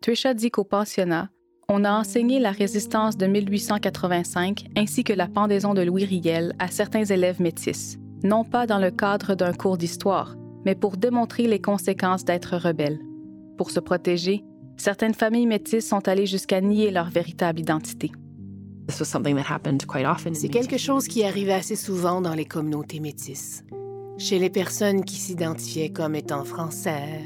Trisha 0.00 0.34
dit 0.34 0.50
qu'au 0.50 0.64
pensionnat, 0.64 1.30
on 1.68 1.84
a 1.84 1.90
enseigné 1.90 2.38
la 2.38 2.52
résistance 2.52 3.16
de 3.16 3.26
1885 3.26 4.66
ainsi 4.76 5.02
que 5.02 5.12
la 5.12 5.26
pendaison 5.26 5.74
de 5.74 5.82
Louis 5.82 6.04
Riel 6.04 6.54
à 6.60 6.68
certains 6.68 7.04
élèves 7.04 7.42
métis, 7.42 7.98
non 8.22 8.44
pas 8.44 8.66
dans 8.66 8.78
le 8.78 8.92
cadre 8.92 9.34
d'un 9.34 9.52
cours 9.52 9.76
d'histoire, 9.76 10.36
mais 10.64 10.76
pour 10.76 10.96
démontrer 10.96 11.48
les 11.48 11.60
conséquences 11.60 12.24
d'être 12.24 12.56
rebelle. 12.56 13.00
Pour 13.58 13.72
se 13.72 13.80
protéger, 13.80 14.44
certaines 14.76 15.14
familles 15.14 15.46
métisses 15.46 15.88
sont 15.88 16.06
allées 16.06 16.26
jusqu'à 16.26 16.60
nier 16.60 16.92
leur 16.92 17.10
véritable 17.10 17.58
identité. 17.58 18.12
C'est 18.88 20.48
quelque 20.48 20.78
chose 20.78 21.08
qui 21.08 21.24
arrivait 21.24 21.52
assez 21.52 21.74
souvent 21.74 22.20
dans 22.20 22.34
les 22.34 22.44
communautés 22.44 23.00
métisses. 23.00 23.64
Chez 24.18 24.38
les 24.38 24.50
personnes 24.50 25.04
qui 25.04 25.16
s'identifiaient 25.16 25.90
comme 25.90 26.14
étant 26.14 26.44
français, 26.44 27.24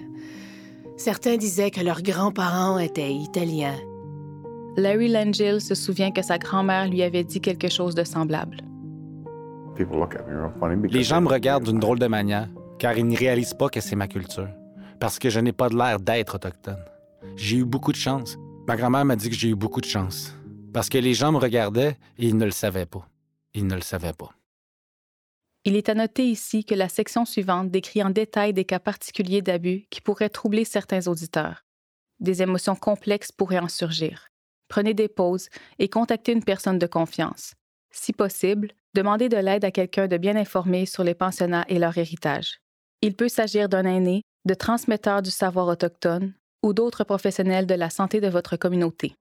certains 0.96 1.36
disaient 1.36 1.70
que 1.70 1.82
leurs 1.82 2.02
grands-parents 2.02 2.78
étaient 2.78 3.12
italiens 3.12 3.76
Larry 4.76 5.08
Langell 5.08 5.60
se 5.60 5.74
souvient 5.74 6.12
que 6.12 6.22
sa 6.22 6.38
grand-mère 6.38 6.88
lui 6.88 7.02
avait 7.02 7.24
dit 7.24 7.40
quelque 7.40 7.68
chose 7.68 7.94
de 7.94 8.04
semblable. 8.04 8.58
Les 10.90 11.02
gens 11.02 11.20
me 11.20 11.28
regardent 11.28 11.64
d'une 11.64 11.80
drôle 11.80 11.98
de 11.98 12.06
manière, 12.06 12.48
car 12.78 12.96
ils 12.96 13.06
ne 13.06 13.16
réalisent 13.16 13.54
pas 13.54 13.68
que 13.68 13.80
c'est 13.80 13.96
ma 13.96 14.06
culture, 14.06 14.48
parce 15.00 15.18
que 15.18 15.28
je 15.28 15.40
n'ai 15.40 15.52
pas 15.52 15.68
de 15.68 15.76
l'air 15.76 15.98
d'être 15.98 16.36
autochtone. 16.36 16.84
J'ai 17.36 17.58
eu 17.58 17.64
beaucoup 17.64 17.92
de 17.92 17.96
chance. 17.96 18.36
Ma 18.68 18.76
grand-mère 18.76 19.04
m'a 19.04 19.16
dit 19.16 19.28
que 19.28 19.34
j'ai 19.34 19.48
eu 19.48 19.56
beaucoup 19.56 19.80
de 19.80 19.86
chance, 19.86 20.34
parce 20.72 20.88
que 20.88 20.98
les 20.98 21.14
gens 21.14 21.32
me 21.32 21.38
regardaient 21.38 21.96
et 22.18 22.26
ils 22.26 22.36
ne 22.36 22.44
le 22.44 22.50
savaient 22.50 22.86
pas. 22.86 23.08
Ils 23.54 23.66
ne 23.66 23.74
le 23.74 23.80
savaient 23.80 24.12
pas. 24.12 24.30
Il 25.64 25.76
est 25.76 25.88
à 25.88 25.94
noter 25.94 26.26
ici 26.26 26.64
que 26.64 26.74
la 26.74 26.88
section 26.88 27.24
suivante 27.24 27.70
décrit 27.70 28.02
en 28.02 28.10
détail 28.10 28.54
des 28.54 28.64
cas 28.64 28.78
particuliers 28.78 29.42
d'abus 29.42 29.86
qui 29.90 30.00
pourraient 30.00 30.30
troubler 30.30 30.64
certains 30.64 31.06
auditeurs. 31.08 31.64
Des 32.20 32.42
émotions 32.42 32.76
complexes 32.76 33.32
pourraient 33.32 33.58
en 33.58 33.68
surgir 33.68 34.29
prenez 34.70 34.94
des 34.94 35.08
pauses 35.08 35.48
et 35.78 35.88
contactez 35.88 36.32
une 36.32 36.44
personne 36.44 36.78
de 36.78 36.86
confiance. 36.86 37.52
Si 37.90 38.14
possible, 38.14 38.68
demandez 38.94 39.28
de 39.28 39.36
l'aide 39.36 39.64
à 39.66 39.70
quelqu'un 39.70 40.06
de 40.06 40.16
bien 40.16 40.36
informé 40.36 40.86
sur 40.86 41.04
les 41.04 41.14
pensionnats 41.14 41.66
et 41.68 41.78
leur 41.78 41.98
héritage. 41.98 42.60
Il 43.02 43.14
peut 43.14 43.28
s'agir 43.28 43.68
d'un 43.68 43.84
aîné, 43.84 44.22
de 44.46 44.54
transmetteurs 44.54 45.20
du 45.20 45.30
savoir 45.30 45.66
autochtone 45.66 46.32
ou 46.62 46.72
d'autres 46.72 47.04
professionnels 47.04 47.66
de 47.66 47.74
la 47.74 47.90
santé 47.90 48.20
de 48.20 48.28
votre 48.28 48.56
communauté. 48.56 49.14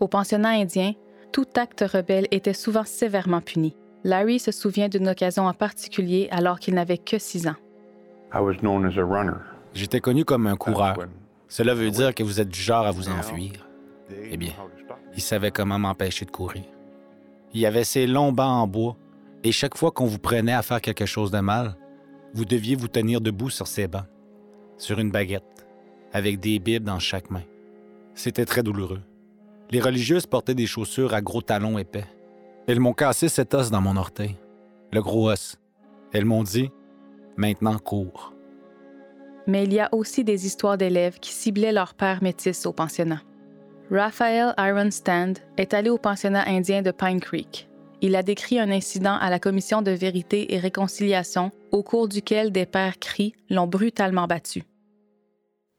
Au 0.00 0.08
pensionnat 0.08 0.50
indien, 0.50 0.92
tout 1.32 1.46
acte 1.56 1.84
rebelle 1.86 2.28
était 2.30 2.52
souvent 2.52 2.84
sévèrement 2.84 3.40
puni. 3.40 3.76
Larry 4.04 4.38
se 4.38 4.52
souvient 4.52 4.88
d'une 4.88 5.08
occasion 5.08 5.46
en 5.46 5.52
particulier 5.52 6.28
alors 6.30 6.60
qu'il 6.60 6.74
n'avait 6.74 6.98
que 6.98 7.18
six 7.18 7.46
ans. 7.46 7.56
J'étais 9.74 10.00
connu 10.00 10.24
comme 10.24 10.46
un 10.46 10.56
coureur. 10.56 10.96
Cela 11.48 11.74
veut 11.74 11.90
dire 11.90 12.14
que 12.14 12.22
vous 12.22 12.40
êtes 12.40 12.48
du 12.48 12.60
genre 12.60 12.86
à 12.86 12.90
vous 12.92 13.08
enfuir. 13.08 13.65
Eh 14.10 14.36
bien, 14.36 14.52
il 15.14 15.20
savait 15.20 15.50
comment 15.50 15.78
m'empêcher 15.78 16.24
de 16.24 16.30
courir. 16.30 16.64
Il 17.52 17.60
y 17.60 17.66
avait 17.66 17.84
ces 17.84 18.06
longs 18.06 18.32
bancs 18.32 18.62
en 18.62 18.66
bois, 18.66 18.96
et 19.42 19.52
chaque 19.52 19.76
fois 19.76 19.90
qu'on 19.90 20.06
vous 20.06 20.18
prenait 20.18 20.52
à 20.52 20.62
faire 20.62 20.80
quelque 20.80 21.06
chose 21.06 21.30
de 21.30 21.40
mal, 21.40 21.76
vous 22.34 22.44
deviez 22.44 22.76
vous 22.76 22.88
tenir 22.88 23.20
debout 23.20 23.50
sur 23.50 23.66
ces 23.66 23.88
bancs, 23.88 24.06
sur 24.78 24.98
une 24.98 25.10
baguette, 25.10 25.66
avec 26.12 26.40
des 26.40 26.58
bibles 26.58 26.84
dans 26.84 26.98
chaque 26.98 27.30
main. 27.30 27.44
C'était 28.14 28.44
très 28.44 28.62
douloureux. 28.62 29.02
Les 29.70 29.80
religieuses 29.80 30.26
portaient 30.26 30.54
des 30.54 30.66
chaussures 30.66 31.14
à 31.14 31.20
gros 31.20 31.42
talons 31.42 31.78
épais. 31.78 32.06
Elles 32.66 32.80
m'ont 32.80 32.92
cassé 32.92 33.28
cet 33.28 33.54
os 33.54 33.70
dans 33.70 33.80
mon 33.80 33.96
orteil, 33.96 34.36
le 34.92 35.02
gros 35.02 35.30
os. 35.30 35.58
Elles 36.12 36.24
m'ont 36.24 36.42
dit 36.42 36.70
Maintenant 37.36 37.78
cours. 37.78 38.32
Mais 39.46 39.64
il 39.64 39.72
y 39.72 39.80
a 39.80 39.88
aussi 39.92 40.24
des 40.24 40.46
histoires 40.46 40.78
d'élèves 40.78 41.18
qui 41.20 41.32
ciblaient 41.32 41.72
leur 41.72 41.94
père 41.94 42.22
métis 42.22 42.66
au 42.66 42.72
pensionnat. 42.72 43.22
Raphael 43.90 44.52
Ironstand 44.58 45.34
est 45.56 45.72
allé 45.72 45.90
au 45.90 45.98
pensionnat 45.98 46.48
indien 46.48 46.82
de 46.82 46.90
Pine 46.90 47.20
Creek. 47.20 47.68
il 48.02 48.16
a 48.16 48.22
décrit 48.24 48.58
un 48.58 48.70
incident 48.70 49.14
à 49.14 49.30
la 49.30 49.38
Commission 49.38 49.80
de 49.80 49.92
vérité 49.92 50.52
et 50.54 50.58
réconciliation 50.58 51.50
au 51.70 51.82
cours 51.82 52.08
duquel 52.08 52.50
des 52.50 52.66
pères 52.66 52.98
cris 52.98 53.32
l'ont 53.48 53.68
brutalement 53.68 54.26
battu. 54.26 54.64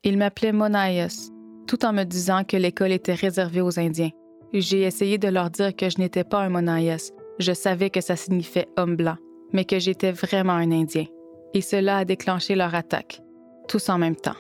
Il 0.04 0.18
m'appelait 0.18 0.54
Monaïs, 0.54 1.32
tout 1.68 1.86
en 1.86 1.92
me 1.92 2.06
disant 2.06 2.44
que 2.46 2.56
l'école 2.56 2.94
était 2.94 3.14
réservée 3.14 3.62
aux 3.62 3.78
Indiens. 3.78 4.12
J'ai 4.54 4.84
essayé 4.84 5.18
de 5.18 5.28
leur 5.28 5.50
dire 5.50 5.76
que 5.76 5.90
je 5.90 6.00
n'étais 6.00 6.24
pas 6.24 6.40
un 6.40 6.50
Monaïs, 6.50 7.12
je 7.40 7.52
savais 7.52 7.90
que 7.90 8.02
ça 8.02 8.16
signifiait 8.16 8.70
homme 8.78 8.96
blanc, 8.96 9.18
mais 9.52 9.66
que 9.66 9.80
j'étais 9.80 10.14
vraiment 10.14 10.54
un 10.54 10.72
Indien. 10.72 11.06
Et 11.54 11.62
cela 11.62 11.98
a 11.98 12.06
déclenché 12.06 12.56
leur 12.56 12.74
attaque, 12.74 13.22
tous 13.68 13.90
en 13.90 13.98
même 13.98 14.16
temps. 14.16 14.38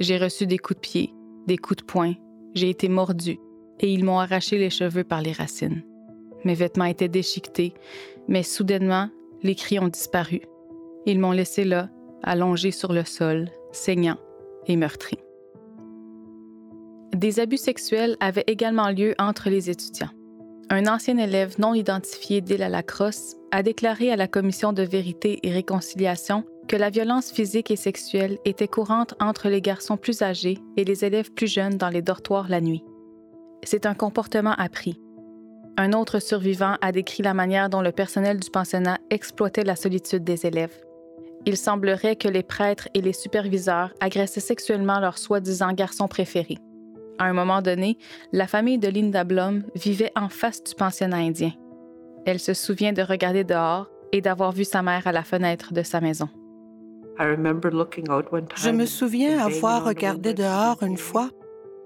J'ai 0.00 0.16
reçu 0.16 0.46
des 0.46 0.58
coups 0.58 0.76
de 0.76 0.80
pied, 0.80 1.14
des 1.46 1.58
coups 1.58 1.82
de 1.82 1.84
poing, 1.84 2.14
j'ai 2.54 2.70
été 2.70 2.88
mordu, 2.88 3.38
et 3.80 3.92
ils 3.92 4.04
m'ont 4.04 4.18
arraché 4.18 4.58
les 4.58 4.70
cheveux 4.70 5.04
par 5.04 5.22
les 5.22 5.32
racines. 5.32 5.82
Mes 6.44 6.54
vêtements 6.54 6.84
étaient 6.84 7.08
déchiquetés, 7.08 7.74
mais 8.28 8.42
soudainement, 8.42 9.08
les 9.42 9.54
cris 9.54 9.78
ont 9.78 9.88
disparu. 9.88 10.42
Ils 11.06 11.18
m'ont 11.18 11.32
laissé 11.32 11.64
là, 11.64 11.88
allongé 12.22 12.70
sur 12.70 12.92
le 12.92 13.04
sol, 13.04 13.48
saignant 13.72 14.18
et 14.66 14.76
meurtri. 14.76 15.18
Des 17.14 17.40
abus 17.40 17.58
sexuels 17.58 18.16
avaient 18.20 18.44
également 18.46 18.90
lieu 18.90 19.14
entre 19.18 19.50
les 19.50 19.68
étudiants. 19.68 20.10
Un 20.70 20.86
ancien 20.86 21.18
élève 21.18 21.56
non 21.58 21.74
identifié 21.74 22.40
d'Île 22.40 22.62
à 22.62 22.68
la 22.68 22.82
Crosse 22.82 23.36
a 23.50 23.62
déclaré 23.62 24.10
à 24.10 24.16
la 24.16 24.28
Commission 24.28 24.72
de 24.72 24.82
vérité 24.82 25.38
et 25.42 25.52
réconciliation 25.52 26.44
que 26.68 26.76
la 26.76 26.90
violence 26.90 27.30
physique 27.30 27.70
et 27.70 27.76
sexuelle 27.76 28.38
était 28.44 28.68
courante 28.68 29.14
entre 29.20 29.48
les 29.48 29.60
garçons 29.60 29.96
plus 29.96 30.22
âgés 30.22 30.58
et 30.76 30.84
les 30.84 31.04
élèves 31.04 31.32
plus 31.32 31.46
jeunes 31.46 31.76
dans 31.76 31.88
les 31.88 32.02
dortoirs 32.02 32.48
la 32.48 32.60
nuit. 32.60 32.84
C'est 33.64 33.86
un 33.86 33.94
comportement 33.94 34.52
appris. 34.52 35.00
Un 35.76 35.92
autre 35.92 36.18
survivant 36.18 36.76
a 36.80 36.92
décrit 36.92 37.22
la 37.22 37.34
manière 37.34 37.70
dont 37.70 37.80
le 37.80 37.92
personnel 37.92 38.38
du 38.38 38.50
pensionnat 38.50 38.98
exploitait 39.10 39.64
la 39.64 39.76
solitude 39.76 40.24
des 40.24 40.46
élèves. 40.46 40.84
Il 41.46 41.56
semblerait 41.56 42.16
que 42.16 42.28
les 42.28 42.42
prêtres 42.42 42.88
et 42.94 43.00
les 43.00 43.12
superviseurs 43.12 43.92
agressaient 44.00 44.40
sexuellement 44.40 45.00
leurs 45.00 45.18
soi-disant 45.18 45.72
garçons 45.72 46.08
préférés. 46.08 46.58
À 47.18 47.24
un 47.24 47.32
moment 47.32 47.62
donné, 47.62 47.98
la 48.32 48.46
famille 48.46 48.78
de 48.78 48.88
Linda 48.88 49.24
Blum 49.24 49.64
vivait 49.74 50.12
en 50.14 50.28
face 50.28 50.62
du 50.62 50.74
pensionnat 50.74 51.18
indien. 51.18 51.52
Elle 52.26 52.38
se 52.38 52.54
souvient 52.54 52.92
de 52.92 53.02
regarder 53.02 53.44
dehors 53.44 53.88
et 54.12 54.20
d'avoir 54.20 54.52
vu 54.52 54.64
sa 54.64 54.82
mère 54.82 55.06
à 55.06 55.12
la 55.12 55.22
fenêtre 55.22 55.72
de 55.72 55.82
sa 55.82 56.00
maison. 56.00 56.28
Je 58.56 58.70
me 58.70 58.86
souviens 58.86 59.38
avoir 59.38 59.84
regardé 59.84 60.34
dehors 60.34 60.82
une 60.82 60.98
fois 60.98 61.30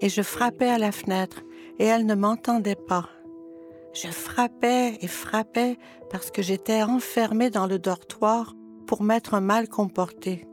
et 0.00 0.08
je 0.08 0.22
frappais 0.22 0.68
à 0.68 0.78
la 0.78 0.92
fenêtre 0.92 1.42
et 1.78 1.84
elle 1.84 2.06
ne 2.06 2.14
m'entendait 2.14 2.76
pas. 2.76 3.08
Je 3.92 4.08
frappais 4.08 4.98
et 5.00 5.08
frappais 5.08 5.78
parce 6.10 6.30
que 6.30 6.42
j'étais 6.42 6.82
enfermée 6.82 7.50
dans 7.50 7.66
le 7.66 7.78
dortoir 7.78 8.54
pour 8.86 9.02
m'être 9.02 9.40
mal 9.40 9.68
comportée. 9.68 10.46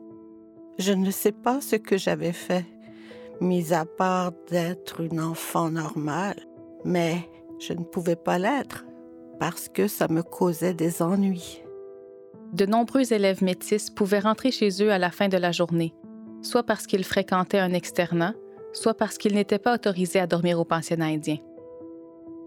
Je 0.79 0.93
ne 0.93 1.11
sais 1.11 1.31
pas 1.31 1.61
ce 1.61 1.75
que 1.75 1.97
j'avais 1.97 2.31
fait 2.31 2.65
mis 3.41 3.73
à 3.73 3.85
part 3.85 4.31
d'être 4.49 5.01
une 5.01 5.19
enfant 5.19 5.69
normale, 5.69 6.39
mais 6.85 7.29
je 7.59 7.73
ne 7.73 7.83
pouvais 7.83 8.15
pas 8.15 8.39
l'être 8.39 8.85
parce 9.39 9.67
que 9.69 9.87
ça 9.87 10.07
me 10.07 10.23
causait 10.23 10.73
des 10.73 11.01
ennuis. 11.01 11.62
De 12.53 12.67
nombreux 12.67 13.13
élèves 13.13 13.43
métis 13.43 13.89
pouvaient 13.89 14.19
rentrer 14.19 14.51
chez 14.51 14.69
eux 14.83 14.91
à 14.91 14.99
la 14.99 15.09
fin 15.09 15.27
de 15.27 15.37
la 15.37 15.51
journée, 15.51 15.95
soit 16.43 16.63
parce 16.63 16.85
qu'ils 16.85 17.03
fréquentaient 17.03 17.57
un 17.57 17.73
externat, 17.73 18.35
soit 18.73 18.93
parce 18.93 19.17
qu'ils 19.17 19.33
n'étaient 19.33 19.57
pas 19.57 19.73
autorisés 19.73 20.19
à 20.19 20.27
dormir 20.27 20.59
au 20.59 20.63
pensionnat 20.63 21.07
indien. 21.07 21.37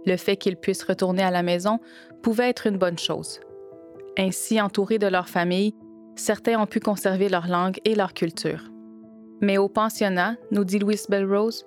Le 0.06 0.16
fait 0.16 0.36
qu'ils 0.36 0.56
puissent 0.56 0.84
retourner 0.84 1.25
à 1.25 1.32
la 1.32 1.42
maison 1.42 1.80
pouvait 2.22 2.48
être 2.48 2.68
une 2.68 2.78
bonne 2.78 2.98
chose. 2.98 3.40
Ainsi, 4.16 4.60
entourés 4.60 5.00
de 5.00 5.08
leur 5.08 5.28
famille, 5.28 5.75
certains 6.14 6.60
ont 6.60 6.66
pu 6.66 6.78
conserver 6.78 7.28
leur 7.28 7.48
langue 7.48 7.80
et 7.84 7.96
leur 7.96 8.14
culture. 8.14 8.62
Mais 9.40 9.58
au 9.58 9.68
pensionnat, 9.68 10.36
nous 10.52 10.64
dit 10.64 10.78
Louis 10.78 11.00
Belrose, 11.08 11.66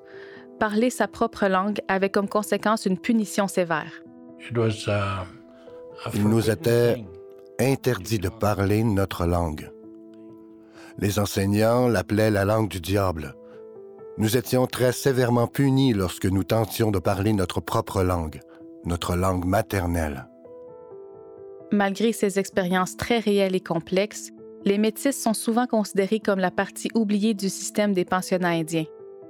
parler 0.62 0.90
sa 0.90 1.10
propre 1.10 1.48
langue 1.48 1.82
avait 1.90 2.10
comme 2.10 2.30
conséquence 2.30 2.86
une 2.86 2.98
punition 2.98 3.50
sévère. 3.50 4.02
Il 6.14 6.24
nous 6.24 6.50
était 6.50 7.04
interdit 7.60 8.20
de 8.20 8.30
parler 8.30 8.84
notre 8.84 9.26
langue. 9.26 9.70
Les 10.98 11.20
enseignants 11.20 11.88
l'appelaient 11.88 12.32
la 12.32 12.46
langue 12.46 12.70
du 12.70 12.80
diable. 12.80 13.36
Nous 14.18 14.38
étions 14.38 14.66
très 14.66 14.92
sévèrement 14.92 15.48
punis 15.48 15.94
lorsque 15.94 16.26
nous 16.26 16.44
tentions 16.44 16.92
de 16.92 17.00
parler 17.00 17.34
notre 17.34 17.62
propre 17.62 18.04
langue, 18.04 18.40
notre 18.86 19.16
langue 19.16 19.46
maternelle. 19.46 20.28
Malgré 21.72 22.12
ces 22.14 22.40
expériences 22.40 22.98
très 22.98 23.20
réelles 23.20 23.56
et 23.56 23.62
complexes, 23.62 24.32
les 24.66 24.78
métis 24.78 25.22
sont 25.22 25.34
souvent 25.34 25.68
considérés 25.68 26.20
comme 26.20 26.40
la 26.40 26.52
partie 26.52 26.90
oubliée 26.96 27.34
du 27.34 27.50
système 27.50 27.94
des 27.94 28.06
pensionnats 28.06 28.50
indiens. 28.50 28.86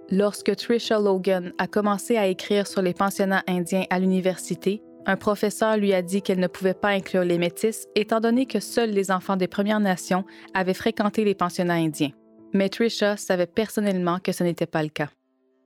Lorsque 0.09 0.55
Trisha 0.55 0.97
Logan 0.99 1.53
a 1.59 1.67
commencé 1.67 2.17
à 2.17 2.27
écrire 2.27 2.65
sur 2.65 2.81
les 2.81 2.93
pensionnats 2.93 3.43
indiens 3.47 3.85
à 3.91 3.99
l'université, 3.99 4.81
un 5.09 5.17
professeur 5.17 5.75
lui 5.75 5.91
a 5.93 6.03
dit 6.03 6.21
qu'elle 6.21 6.39
ne 6.39 6.47
pouvait 6.47 6.75
pas 6.75 6.89
inclure 6.89 7.23
les 7.23 7.39
métis 7.39 7.87
étant 7.95 8.19
donné 8.19 8.45
que 8.45 8.59
seuls 8.59 8.91
les 8.91 9.09
enfants 9.09 9.37
des 9.37 9.47
Premières 9.47 9.79
Nations 9.79 10.23
avaient 10.53 10.75
fréquenté 10.75 11.25
les 11.25 11.33
pensionnats 11.33 11.73
indiens. 11.73 12.11
Mais 12.53 12.69
Trisha 12.69 13.17
savait 13.17 13.47
personnellement 13.47 14.19
que 14.19 14.31
ce 14.31 14.43
n'était 14.43 14.67
pas 14.67 14.83
le 14.83 14.89
cas. 14.89 15.09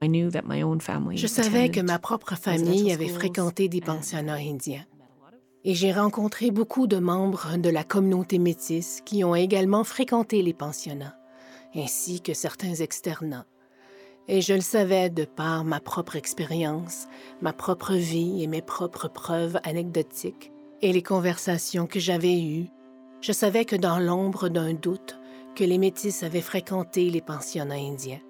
Je 0.02 1.28
savais 1.28 1.70
que 1.70 1.82
ma 1.82 2.00
propre 2.00 2.36
famille 2.36 2.94
avait 2.94 3.10
fréquenté 3.10 3.68
des 3.68 3.82
pensionnats 3.82 4.36
indiens 4.36 4.86
et 5.66 5.76
j'ai 5.76 5.92
rencontré 5.92 6.52
beaucoup 6.52 6.88
de 6.88 6.98
membres 6.98 7.58
de 7.58 7.70
la 7.70 7.84
communauté 7.84 8.40
métisse 8.40 9.02
qui 9.06 9.26
ont 9.26 9.36
également 9.36 9.84
fréquenté 9.84 10.42
les 10.42 10.54
pensionnats, 10.54 11.18
ainsi 11.76 12.22
que 12.22 12.34
certains 12.34 12.76
externats. 12.76 13.46
Et 14.28 14.42
je 14.42 14.54
le 14.54 14.62
savais 14.62 15.10
de 15.10 15.26
par 15.26 15.66
ma 15.66 15.80
propre 15.80 16.16
expérience, 16.16 17.08
ma 17.42 17.52
propre 17.52 17.94
vie 17.94 18.42
et 18.42 18.48
mes 18.48 18.62
propres 18.62 19.10
preuves 19.10 19.60
anecdotiques 19.64 20.52
et 20.82 20.94
les 20.94 21.04
conversations 21.04 21.88
que 21.88 22.00
j'avais 22.00 22.42
eues. 22.42 22.68
Je 23.22 23.32
savais 23.32 23.66
que 23.66 23.76
dans 23.76 24.00
l'ombre 24.00 24.50
d'un 24.50 24.74
doute, 24.74 25.20
que 25.56 25.64
les 25.64 25.78
métis 25.78 26.24
avaient 26.24 26.42
fréquenté 26.42 27.10
les 27.10 27.22
pensionnats 27.22 27.76
indiens 27.76 28.22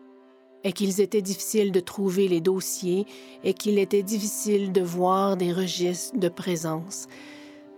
et 0.63 0.73
qu'ils 0.73 1.01
étaient 1.01 1.21
difficiles 1.21 1.71
de 1.71 1.79
trouver 1.79 2.27
les 2.27 2.41
dossiers 2.41 3.05
et 3.43 3.53
qu'il 3.53 3.77
était 3.77 4.03
difficile 4.03 4.71
de 4.71 4.81
voir 4.81 5.37
des 5.37 5.51
registres 5.51 6.17
de 6.17 6.29
présence. 6.29 7.07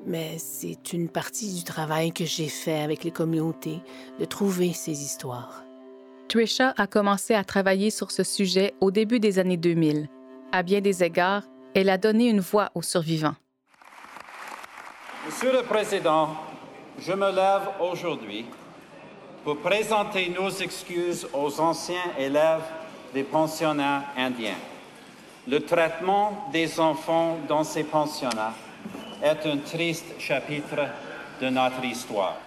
Mais 0.06 0.38
c'est 0.38 0.94
une 0.94 1.10
partie 1.10 1.54
du 1.54 1.64
travail 1.64 2.12
que 2.12 2.26
j'ai 2.26 2.48
fait 2.48 2.80
avec 2.80 3.04
les 3.04 3.12
communautés, 3.12 3.80
de 4.20 4.26
trouver 4.26 4.72
ces 4.74 5.04
histoires. 5.04 5.65
Trisha 6.28 6.74
a 6.78 6.88
commencé 6.88 7.34
à 7.34 7.44
travailler 7.44 7.92
sur 7.92 8.12
ce 8.12 8.24
sujet 8.24 8.74
au 8.82 8.92
début 8.92 9.20
des 9.20 9.40
années 9.40 9.58
2000. 9.58 10.10
À 10.52 10.64
bien 10.64 10.82
des 10.82 11.04
égards, 11.04 11.44
elle 11.76 11.90
a 11.90 11.98
donné 11.98 12.30
une 12.30 12.40
voix 12.40 12.72
aux 12.74 12.82
survivants. 12.82 13.36
Monsieur 15.26 15.52
le 15.52 15.64
Président, 15.64 16.30
je 17.00 17.14
me 17.14 17.32
lève 17.32 17.70
aujourd'hui 17.80 18.46
pour 19.44 19.58
présenter 19.58 20.30
nos 20.30 20.50
excuses 20.50 21.28
aux 21.34 21.60
anciens 21.60 22.12
élèves 22.18 22.64
des 23.14 23.24
pensionnats 23.24 24.04
indiens. 24.18 24.58
Le 25.48 25.60
traitement 25.60 26.50
des 26.52 26.80
enfants 26.80 27.38
dans 27.48 27.64
ces 27.64 27.84
pensionnats 27.84 28.54
est 29.22 29.46
un 29.46 29.58
triste 29.58 30.20
chapitre 30.20 30.88
de 31.40 31.50
notre 31.50 31.84
histoire. 31.86 32.38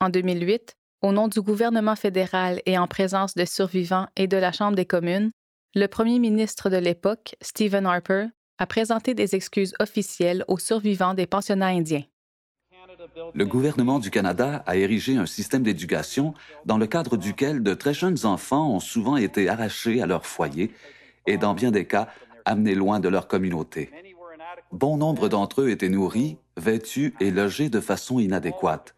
En 0.00 0.08
2008, 0.08 0.77
au 1.02 1.12
nom 1.12 1.28
du 1.28 1.40
gouvernement 1.40 1.96
fédéral 1.96 2.60
et 2.66 2.76
en 2.78 2.86
présence 2.86 3.34
de 3.34 3.44
survivants 3.44 4.08
et 4.16 4.26
de 4.26 4.36
la 4.36 4.52
Chambre 4.52 4.76
des 4.76 4.86
communes, 4.86 5.30
le 5.74 5.86
premier 5.86 6.18
ministre 6.18 6.70
de 6.70 6.76
l'époque, 6.76 7.36
Stephen 7.40 7.86
Harper, 7.86 8.26
a 8.58 8.66
présenté 8.66 9.14
des 9.14 9.36
excuses 9.36 9.74
officielles 9.78 10.44
aux 10.48 10.58
survivants 10.58 11.14
des 11.14 11.26
pensionnats 11.26 11.68
indiens. 11.68 12.02
Le 13.34 13.46
gouvernement 13.46 14.00
du 14.00 14.10
Canada 14.10 14.64
a 14.66 14.76
érigé 14.76 15.16
un 15.16 15.26
système 15.26 15.62
d'éducation 15.62 16.34
dans 16.64 16.78
le 16.78 16.86
cadre 16.86 17.16
duquel 17.16 17.62
de 17.62 17.74
très 17.74 17.94
jeunes 17.94 18.24
enfants 18.24 18.74
ont 18.74 18.80
souvent 18.80 19.16
été 19.16 19.48
arrachés 19.48 20.02
à 20.02 20.06
leur 20.06 20.26
foyer 20.26 20.72
et, 21.26 21.36
dans 21.36 21.54
bien 21.54 21.70
des 21.70 21.86
cas, 21.86 22.08
amenés 22.44 22.74
loin 22.74 22.98
de 22.98 23.08
leur 23.08 23.28
communauté. 23.28 23.90
Bon 24.72 24.96
nombre 24.96 25.28
d'entre 25.28 25.62
eux 25.62 25.70
étaient 25.70 25.88
nourris, 25.88 26.38
vêtus 26.56 27.14
et 27.20 27.30
logés 27.30 27.68
de 27.68 27.80
façon 27.80 28.18
inadéquate. 28.18 28.97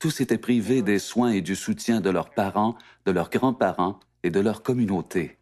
Tous 0.00 0.22
étaient 0.22 0.38
privés 0.38 0.80
des 0.80 0.98
soins 0.98 1.30
et 1.30 1.42
du 1.42 1.54
soutien 1.54 2.00
de 2.00 2.08
leurs 2.08 2.30
parents, 2.30 2.74
de 3.04 3.12
leurs 3.12 3.28
grands-parents 3.28 4.00
et 4.22 4.30
de 4.30 4.40
leur 4.40 4.62
communauté. 4.62 5.36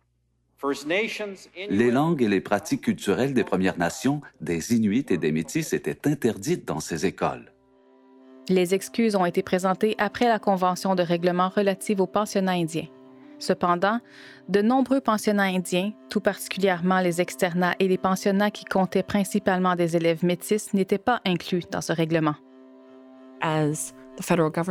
Les 1.71 1.90
langues 1.92 2.23
et 2.23 2.29
les 2.29 2.40
pratiques 2.40 2.81
culturelles 2.81 3.35
des 3.35 3.44
Premières 3.44 3.79
Nations, 3.79 4.21
des 4.40 4.75
Inuits 4.75 5.07
et 5.11 5.16
des 5.16 5.31
Métis 5.31 5.73
étaient 5.73 6.09
interdites 6.09 6.66
dans 6.66 6.81
ces 6.81 7.07
écoles. 7.07 7.53
Les 8.49 8.75
excuses 8.75 9.14
ont 9.14 9.25
été 9.25 9.44
présentées 9.44 9.94
après 9.99 10.27
la 10.27 10.40
Convention 10.40 10.97
de 10.97 11.05
règlement 11.05 11.51
relative 11.51 12.01
aux 12.01 12.09
pensionnats 12.09 12.53
indiens. 12.53 12.88
Cependant, 13.38 14.01
de 14.49 14.61
nombreux 14.61 15.01
pensionnats 15.01 15.44
indiens, 15.44 15.92
tout 16.11 16.21
particulièrement 16.21 16.99
les 16.99 17.21
externats 17.21 17.77
et 17.79 17.87
les 17.87 17.99
pensionnats 17.99 18.51
qui 18.51 18.64
comptaient 18.64 19.05
principalement 19.05 19.77
des 19.77 19.94
élèves 19.94 20.25
métis, 20.25 20.75
n'étaient 20.75 20.99
pas 20.99 21.21
inclus 21.25 21.62
dans 21.71 21.83
ce 21.83 21.92
règlement. 21.92 22.35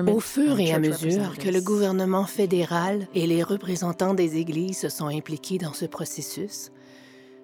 Au 0.08 0.20
fur 0.20 0.60
et 0.60 0.74
à 0.74 0.80
mesure 0.80 1.38
que 1.38 1.50
le 1.50 1.62
gouvernement 1.62 2.26
fédéral 2.26 3.08
et 3.16 3.28
les 3.28 3.44
représentants 3.44 4.14
des 4.14 4.38
églises 4.38 4.80
se 4.80 4.90
sont 4.90 5.08
impliqués 5.08 5.58
dans 5.58 5.74
ce 5.74 5.86
processus, 5.86 6.72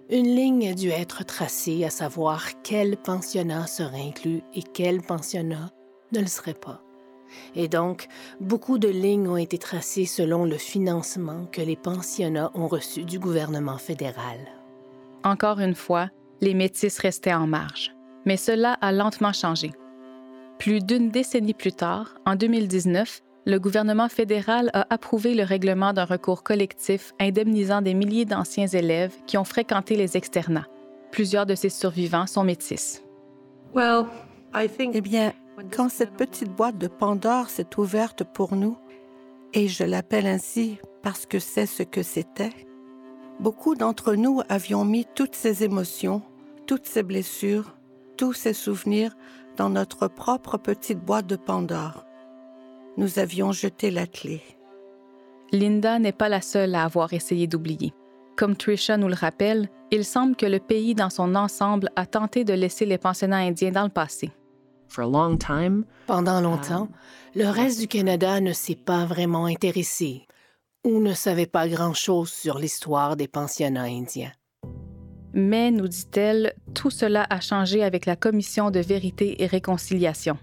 une 0.10 0.36
ligne 0.36 0.70
a 0.70 0.74
dû 0.74 0.90
être 0.90 1.24
tracée 1.26 1.86
à 1.86 1.90
savoir 1.90 2.62
quel 2.62 2.98
pensionnat 2.98 3.68
serait 3.68 4.08
inclus 4.08 4.42
et 4.54 4.62
quel 4.62 5.02
pensionnat 5.02 5.72
ne 6.12 6.20
le 6.20 6.28
serait 6.28 6.54
pas. 6.54 6.82
Et 7.56 7.68
donc, 7.68 8.08
beaucoup 8.40 8.78
de 8.78 8.90
lignes 8.90 9.28
ont 9.28 9.38
été 9.38 9.58
tracées 9.58 10.06
selon 10.06 10.46
le 10.46 10.58
financement 10.58 11.48
que 11.52 11.62
les 11.62 11.78
pensionnats 11.78 12.52
ont 12.54 12.68
reçu 12.68 13.06
du 13.06 13.18
gouvernement 13.18 13.78
fédéral. 13.78 14.40
Encore 15.24 15.60
une 15.60 15.76
fois, 15.76 16.10
les 16.42 16.54
métis 16.54 17.00
restaient 17.00 17.34
en 17.34 17.48
marge. 17.48 17.96
Mais 18.26 18.38
cela 18.38 18.74
a 18.74 18.92
lentement 18.92 19.34
changé. 19.34 19.72
Plus 20.64 20.80
d'une 20.80 21.10
décennie 21.10 21.54
plus 21.54 21.74
tard, 21.74 22.16
en 22.26 22.38
2019, 22.38 23.20
le 23.46 23.60
gouvernement 23.60 24.08
fédéral 24.08 24.70
a 24.72 24.88
approuvé 24.90 25.36
le 25.36 25.44
règlement 25.44 25.92
d'un 25.92 26.06
recours 26.06 26.42
collectif 26.42 27.12
indemnisant 27.20 27.82
des 27.82 27.94
milliers 27.94 28.24
d'anciens 28.24 28.68
élèves 28.68 29.14
qui 29.28 29.38
ont 29.38 29.44
fréquenté 29.44 29.98
les 29.98 30.16
externats. 30.16 30.66
Plusieurs 31.12 31.46
de 31.46 31.54
ces 31.54 31.68
survivants 31.68 32.28
sont 32.28 32.46
métis. 32.46 33.04
Eh 33.76 35.02
bien, 35.02 35.34
quand 35.76 35.90
cette 35.90 36.14
petite 36.14 36.56
boîte 36.56 36.78
de 36.78 36.88
Pandore 36.88 37.50
s'est 37.50 37.78
ouverte 37.78 38.24
pour 38.24 38.56
nous, 38.56 38.78
et 39.54 39.68
je 39.68 39.84
l'appelle 39.84 40.28
ainsi 40.28 40.78
parce 41.02 41.26
que 41.26 41.40
c'est 41.40 41.66
ce 41.66 41.84
que 41.84 42.04
c'était, 42.04 42.54
beaucoup 43.42 43.76
d'entre 43.76 44.16
nous 44.16 44.40
avions 44.48 44.86
mis 44.86 45.06
toutes 45.14 45.36
ces 45.36 45.66
émotions, 45.66 46.22
toutes 46.68 46.86
ces 46.86 47.04
blessures, 47.04 47.76
tous 48.16 48.32
ces 48.32 48.54
souvenirs 48.54 49.14
dans 49.58 49.70
notre 49.70 50.08
propre 50.08 50.58
petite 50.58 51.00
boîte 51.00 51.28
de 51.28 51.36
Pandore. 51.36 52.06
Nous 52.98 53.20
avions 53.20 53.52
jeté 53.52 53.92
la 53.92 54.08
clé. 54.08 54.42
Linda 55.52 56.00
n'est 56.00 56.12
pas 56.12 56.30
la 56.30 56.42
seule 56.42 56.76
à 56.76 56.84
avoir 56.84 57.14
essayé 57.14 57.48
d'oublier. 57.48 57.94
Comme 58.36 58.56
Trisha 58.56 58.98
nous 58.98 59.08
le 59.08 59.14
rappelle, 59.14 59.70
il 59.92 60.04
semble 60.04 60.36
que 60.36 60.48
le 60.48 60.60
pays 60.60 60.96
dans 60.96 61.12
son 61.12 61.36
ensemble 61.36 61.90
a 61.96 62.06
tenté 62.06 62.44
de 62.44 62.54
laisser 62.54 62.86
les 62.86 62.98
pensionnats 62.98 63.38
indiens 63.38 63.72
dans 63.72 63.84
le 63.84 63.90
passé. 63.90 64.32
Pendant 66.08 66.42
longtemps, 66.42 66.88
le 67.36 67.48
reste 67.48 67.80
du 67.80 67.88
Canada 67.88 68.42
ne 68.42 68.54
s'est 68.54 68.76
pas 68.76 69.06
vraiment 69.06 69.46
intéressé 69.46 70.28
ou 70.84 71.00
ne 71.00 71.14
savait 71.14 71.48
pas 71.48 71.68
grand-chose 71.68 72.32
sur 72.32 72.58
l'histoire 72.58 73.16
des 73.16 73.28
pensionnats 73.28 73.84
indiens. 73.84 74.32
Mais, 75.34 75.72
nous 75.72 75.88
dit-elle, 75.88 76.54
tout 76.74 76.92
cela 76.92 77.26
a 77.30 77.40
changé 77.40 77.84
avec 77.84 78.06
la 78.06 78.16
Commission 78.16 78.70
de 78.70 78.80
vérité 78.80 79.42
et 79.42 79.48
réconciliation. 79.48 80.38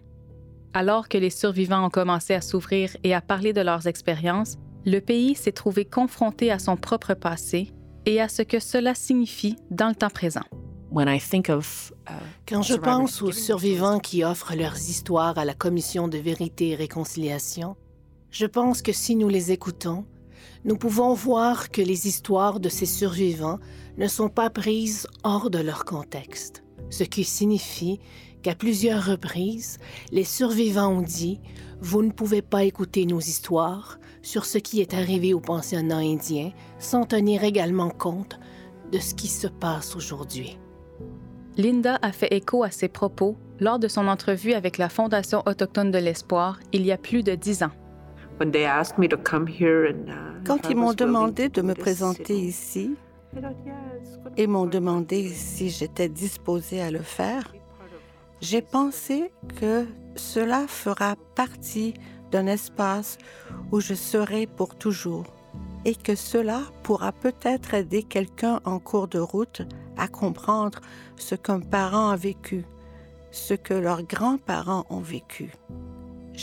Alors 0.73 1.09
que 1.09 1.19
les 1.19 1.31
survivants 1.31 1.87
ont 1.87 1.91
commencé 1.91 2.35
à 2.35 2.41
s'ouvrir 2.41 2.97
et 3.05 3.15
à 3.15 3.21
parler 3.21 3.53
de 3.53 3.61
leurs 3.61 3.87
expériences, 3.87 4.57
le 4.85 5.01
pays 5.01 5.35
s'est 5.35 5.53
trouvé 5.53 5.85
confronté 5.85 6.51
à 6.51 6.59
son 6.59 6.77
propre 6.77 7.15
passé 7.15 7.73
et 8.07 8.21
à 8.21 8.29
ce 8.29 8.43
que 8.43 8.59
cela 8.59 8.95
signifie 8.95 9.57
dans 9.71 9.89
le 9.89 9.95
temps 9.95 10.11
présent. 10.11 10.45
Uh, 10.93 10.97
Quand 12.49 12.63
je 12.63 12.75
pense 12.75 13.23
aux 13.23 13.31
survivants 13.31 14.01
qui 14.01 14.25
offrent 14.25 14.57
leurs 14.57 14.77
histoires 14.77 15.39
à 15.39 15.45
la 15.45 15.55
Commission 15.55 16.09
de 16.09 16.19
vérité 16.19 16.71
et 16.71 16.75
réconciliation, 16.75 17.77
je 18.31 18.47
pense 18.47 18.83
que 18.83 18.93
si 18.93 19.15
nous 19.15 19.29
les 19.29 19.53
écoutons, 19.53 20.05
nous 20.65 20.77
pouvons 20.77 21.15
voir 21.15 21.71
que 21.71 21.81
les 21.81 22.07
histoires 22.07 22.61
de 22.61 22.69
ces 22.69 22.87
survivants 22.87 23.59
ne 23.97 24.07
sont 24.07 24.29
pas 24.29 24.51
prises 24.51 25.07
hors 25.25 25.51
de 25.51 25.59
leur 25.59 25.85
contexte, 25.85 26.63
ce 26.91 27.05
qui 27.05 27.25
signifie 27.25 28.01
qu'à 28.43 28.55
plusieurs 28.55 29.05
reprises, 29.05 29.79
les 30.13 30.25
survivants 30.25 30.99
ont 30.99 31.03
dit 31.03 31.41
Vous 31.81 32.03
ne 32.03 32.11
pouvez 32.11 32.43
pas 32.43 32.65
écouter 32.65 33.07
nos 33.07 33.21
histoires 33.21 33.99
sur 34.23 34.45
ce 34.45 34.59
qui 34.59 34.81
est 34.81 34.95
arrivé 34.95 35.33
au 35.35 35.41
pensionnat 35.41 35.99
indien 35.99 36.53
sans 36.79 37.05
tenir 37.05 37.45
également 37.45 37.91
compte 37.91 38.39
de 38.93 38.99
ce 38.99 39.15
qui 39.15 39.29
se 39.29 39.47
passe 39.47 39.97
aujourd'hui. 39.97 40.59
Linda 41.57 41.99
a 42.03 42.13
fait 42.13 42.33
écho 42.35 42.63
à 42.63 42.71
ces 42.71 42.89
propos 42.89 43.37
lors 43.61 43.79
de 43.79 43.89
son 43.89 44.09
entrevue 44.09 44.53
avec 44.53 44.79
la 44.79 44.89
Fondation 44.89 45.43
autochtone 45.47 45.91
de 45.91 45.99
l'Espoir 45.99 46.59
il 46.73 46.85
y 46.85 46.93
a 46.93 46.97
plus 46.97 47.23
de 47.23 47.35
dix 47.35 47.63
ans. 47.63 47.73
Uh, 48.41 48.47
Quand 50.47 50.71
ils 50.71 50.77
m'ont 50.77 50.95
demandé 50.95 51.51
de 51.51 51.61
me 51.61 51.75
présenter 51.75 52.39
ici 52.39 52.97
et 54.39 54.47
m'ont 54.47 54.65
demandé 54.65 55.29
si 55.29 55.69
j'étais 55.69 56.09
disposée 56.09 56.81
à 56.81 56.91
le 56.91 57.01
faire, 57.01 57.53
j'ai 58.41 58.63
pensé 58.63 59.31
que 59.61 59.87
cela 60.17 60.67
fera 60.67 61.17
partie 61.35 61.93
d'un 62.31 62.47
espace 62.47 63.19
où 63.73 63.81
je 63.81 63.93
serai 63.93 64.47
pour 64.47 64.75
toujours 64.75 65.27
et 65.85 65.95
que 65.95 66.15
cela 66.15 66.63
pourra 66.83 67.13
peut-être 67.13 67.75
aider 67.75 68.03
quelqu'un 68.03 68.61
en 68.65 68.79
cours 68.79 69.09
de 69.09 69.19
route 69.19 69.63
à 69.99 70.09
comprendre 70.09 70.81
ce 71.17 71.35
qu'un 71.35 71.61
parent 71.61 72.09
a 72.09 72.17
vécu, 72.17 72.65
ce 73.33 73.53
que 73.53 73.75
leurs 73.75 74.03
grands-parents 74.03 74.87
ont 74.89 75.01
vécu. 75.01 75.53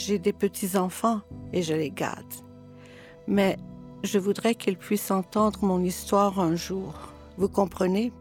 J'ai 0.06 0.20
des 0.20 0.32
petits-enfants 0.32 1.22
et 1.52 1.60
je 1.60 1.74
les 1.74 1.90
garde. 1.90 2.32
Mais 3.26 3.56
je 4.04 4.20
voudrais 4.20 4.54
qu'ils 4.54 4.78
puissent 4.78 5.10
entendre 5.10 5.64
mon 5.64 5.82
histoire 5.82 6.38
un 6.38 6.54
jour. 6.54 6.94
Vous 7.36 7.48
comprenez? 7.48 8.12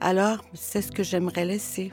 Alors, 0.00 0.44
c'est 0.52 0.82
ce 0.82 0.92
que 0.92 1.02
j'aimerais 1.02 1.46
laisser. 1.46 1.90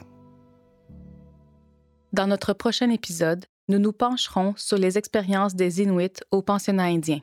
Dans 2.12 2.26
notre 2.26 2.52
prochain 2.52 2.90
épisode, 2.90 3.46
nous 3.68 3.78
nous 3.78 3.92
pencherons 3.92 4.52
sur 4.58 4.76
les 4.76 4.98
expériences 4.98 5.54
des 5.54 5.80
Inuits 5.80 6.20
au 6.30 6.42
pensionnat 6.42 6.84
indien. 6.84 7.20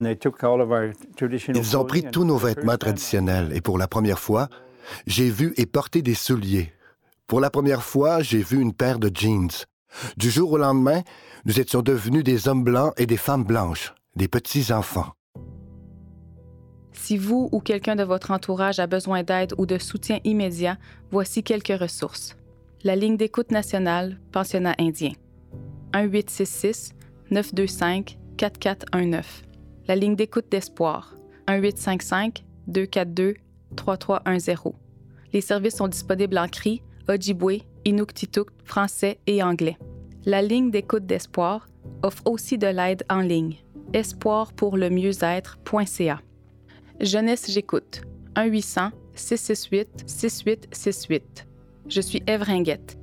Ils 0.00 1.76
ont 1.76 1.84
pris 1.84 2.04
tous 2.12 2.24
nos 2.24 2.36
vêtements 2.36 2.78
traditionnels 2.78 3.50
et 3.52 3.60
pour 3.60 3.76
la 3.76 3.88
première 3.88 4.20
fois, 4.20 4.48
j'ai 5.08 5.28
vu 5.28 5.52
et 5.56 5.66
porté 5.66 6.00
des 6.00 6.14
souliers. 6.14 6.72
Pour 7.26 7.40
la 7.40 7.50
première 7.50 7.82
fois, 7.82 8.22
j'ai 8.22 8.40
vu 8.40 8.60
une 8.60 8.72
paire 8.72 9.00
de 9.00 9.10
jeans. 9.12 9.50
Du 10.16 10.30
jour 10.30 10.52
au 10.52 10.58
lendemain, 10.58 11.02
nous 11.44 11.60
étions 11.60 11.82
devenus 11.82 12.24
des 12.24 12.48
hommes 12.48 12.64
blancs 12.64 12.92
et 12.96 13.06
des 13.06 13.16
femmes 13.16 13.44
blanches, 13.44 13.94
des 14.16 14.28
petits-enfants. 14.28 15.12
Si 16.92 17.16
vous 17.16 17.48
ou 17.52 17.60
quelqu'un 17.60 17.96
de 17.96 18.04
votre 18.04 18.30
entourage 18.30 18.78
a 18.78 18.86
besoin 18.86 19.22
d'aide 19.22 19.54
ou 19.58 19.66
de 19.66 19.78
soutien 19.78 20.18
immédiat, 20.24 20.76
voici 21.10 21.42
quelques 21.42 21.78
ressources. 21.80 22.36
La 22.82 22.96
ligne 22.96 23.16
d'écoute 23.16 23.50
nationale, 23.50 24.20
pensionnat 24.32 24.74
indien. 24.78 25.12
1866 25.94 26.92
925 27.30 28.18
4419 28.36 29.42
la 29.90 29.96
ligne 29.96 30.14
d'écoute 30.14 30.46
d'espoir 30.52 31.16
1855 31.48 32.44
242 32.68 33.34
3310. 33.74 34.72
Les 35.32 35.40
services 35.40 35.74
sont 35.74 35.88
disponibles 35.88 36.38
en 36.38 36.46
cri, 36.46 36.80
Ojibwe, 37.08 37.62
Inuktitut, 37.84 38.46
français 38.64 39.18
et 39.26 39.42
anglais. 39.42 39.76
La 40.24 40.42
ligne 40.42 40.70
d'écoute 40.70 41.06
d'espoir 41.06 41.66
offre 42.02 42.22
aussi 42.26 42.58
de 42.58 42.66
l'aide 42.66 43.04
en 43.08 43.20
ligne. 43.20 43.56
Espoir 43.92 44.52
pour 44.52 44.76
le 44.76 44.90
mieux-être.ca. 44.90 46.20
Jeunesse 47.00 47.50
J'écoute 47.50 48.02
1 48.36 48.44
800 48.44 48.90
668 49.14 50.04
6868. 50.06 51.46
Je 51.88 52.00
suis 52.00 52.22
Eve 52.26 52.42
Ringuette. 52.42 52.98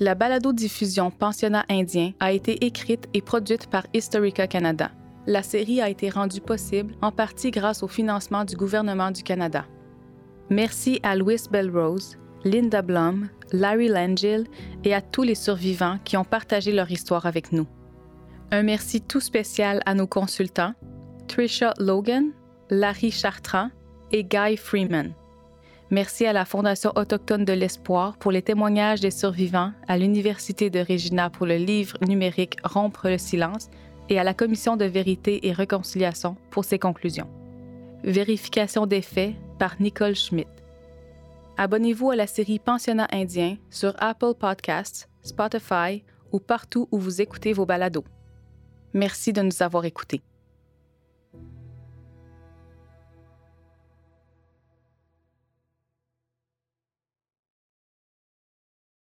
La 0.00 0.14
balado-diffusion 0.14 1.10
Pensionnat 1.10 1.64
indien 1.68 2.12
a 2.20 2.32
été 2.32 2.64
écrite 2.64 3.08
et 3.14 3.22
produite 3.22 3.68
par 3.68 3.86
Historica 3.92 4.46
Canada 4.46 4.90
la 5.26 5.42
série 5.42 5.80
a 5.80 5.88
été 5.88 6.10
rendue 6.10 6.40
possible 6.40 6.94
en 7.00 7.10
partie 7.10 7.50
grâce 7.50 7.82
au 7.82 7.88
financement 7.88 8.44
du 8.44 8.56
gouvernement 8.56 9.10
du 9.10 9.22
Canada. 9.22 9.64
Merci 10.50 11.00
à 11.02 11.16
Louis 11.16 11.40
Belrose, 11.50 12.18
Linda 12.44 12.82
Blum, 12.82 13.28
Larry 13.52 13.88
Langell 13.88 14.44
et 14.84 14.94
à 14.94 15.00
tous 15.00 15.22
les 15.22 15.34
survivants 15.34 15.98
qui 16.04 16.16
ont 16.16 16.24
partagé 16.24 16.72
leur 16.72 16.90
histoire 16.90 17.26
avec 17.26 17.52
nous. 17.52 17.66
Un 18.50 18.62
merci 18.62 19.00
tout 19.00 19.20
spécial 19.20 19.80
à 19.86 19.94
nos 19.94 20.06
consultants, 20.06 20.74
Trisha 21.26 21.72
Logan, 21.78 22.32
Larry 22.70 23.10
Chartrand 23.10 23.70
et 24.12 24.24
Guy 24.24 24.56
Freeman. 24.56 25.14
Merci 25.90 26.26
à 26.26 26.32
la 26.32 26.44
Fondation 26.44 26.92
autochtone 26.96 27.44
de 27.44 27.52
l'Espoir 27.52 28.16
pour 28.18 28.32
les 28.32 28.42
témoignages 28.42 29.00
des 29.00 29.10
survivants, 29.10 29.72
à 29.86 29.96
l'Université 29.96 30.70
de 30.70 30.80
Regina 30.80 31.30
pour 31.30 31.46
le 31.46 31.56
livre 31.56 31.96
numérique 32.06 32.56
Rompre 32.64 33.08
le 33.08 33.18
silence 33.18 33.68
et 34.08 34.18
à 34.18 34.24
la 34.24 34.34
Commission 34.34 34.76
de 34.76 34.84
vérité 34.84 35.46
et 35.46 35.52
réconciliation 35.52 36.36
pour 36.50 36.64
ses 36.64 36.78
conclusions. 36.78 37.28
Vérification 38.02 38.86
des 38.86 39.02
faits 39.02 39.34
par 39.58 39.80
Nicole 39.80 40.14
Schmidt. 40.14 40.53
Abonnez-vous 41.56 42.10
à 42.10 42.16
la 42.16 42.26
série 42.26 42.58
Pensionnat 42.58 43.06
indien 43.12 43.58
sur 43.70 43.94
Apple 43.98 44.34
Podcasts, 44.36 45.08
Spotify 45.22 46.02
ou 46.32 46.40
partout 46.40 46.88
où 46.90 46.98
vous 46.98 47.20
écoutez 47.20 47.52
vos 47.52 47.64
balados. 47.64 48.04
Merci 48.92 49.32
de 49.32 49.40
nous 49.40 49.62
avoir 49.62 49.84
écoutés. 49.84 50.22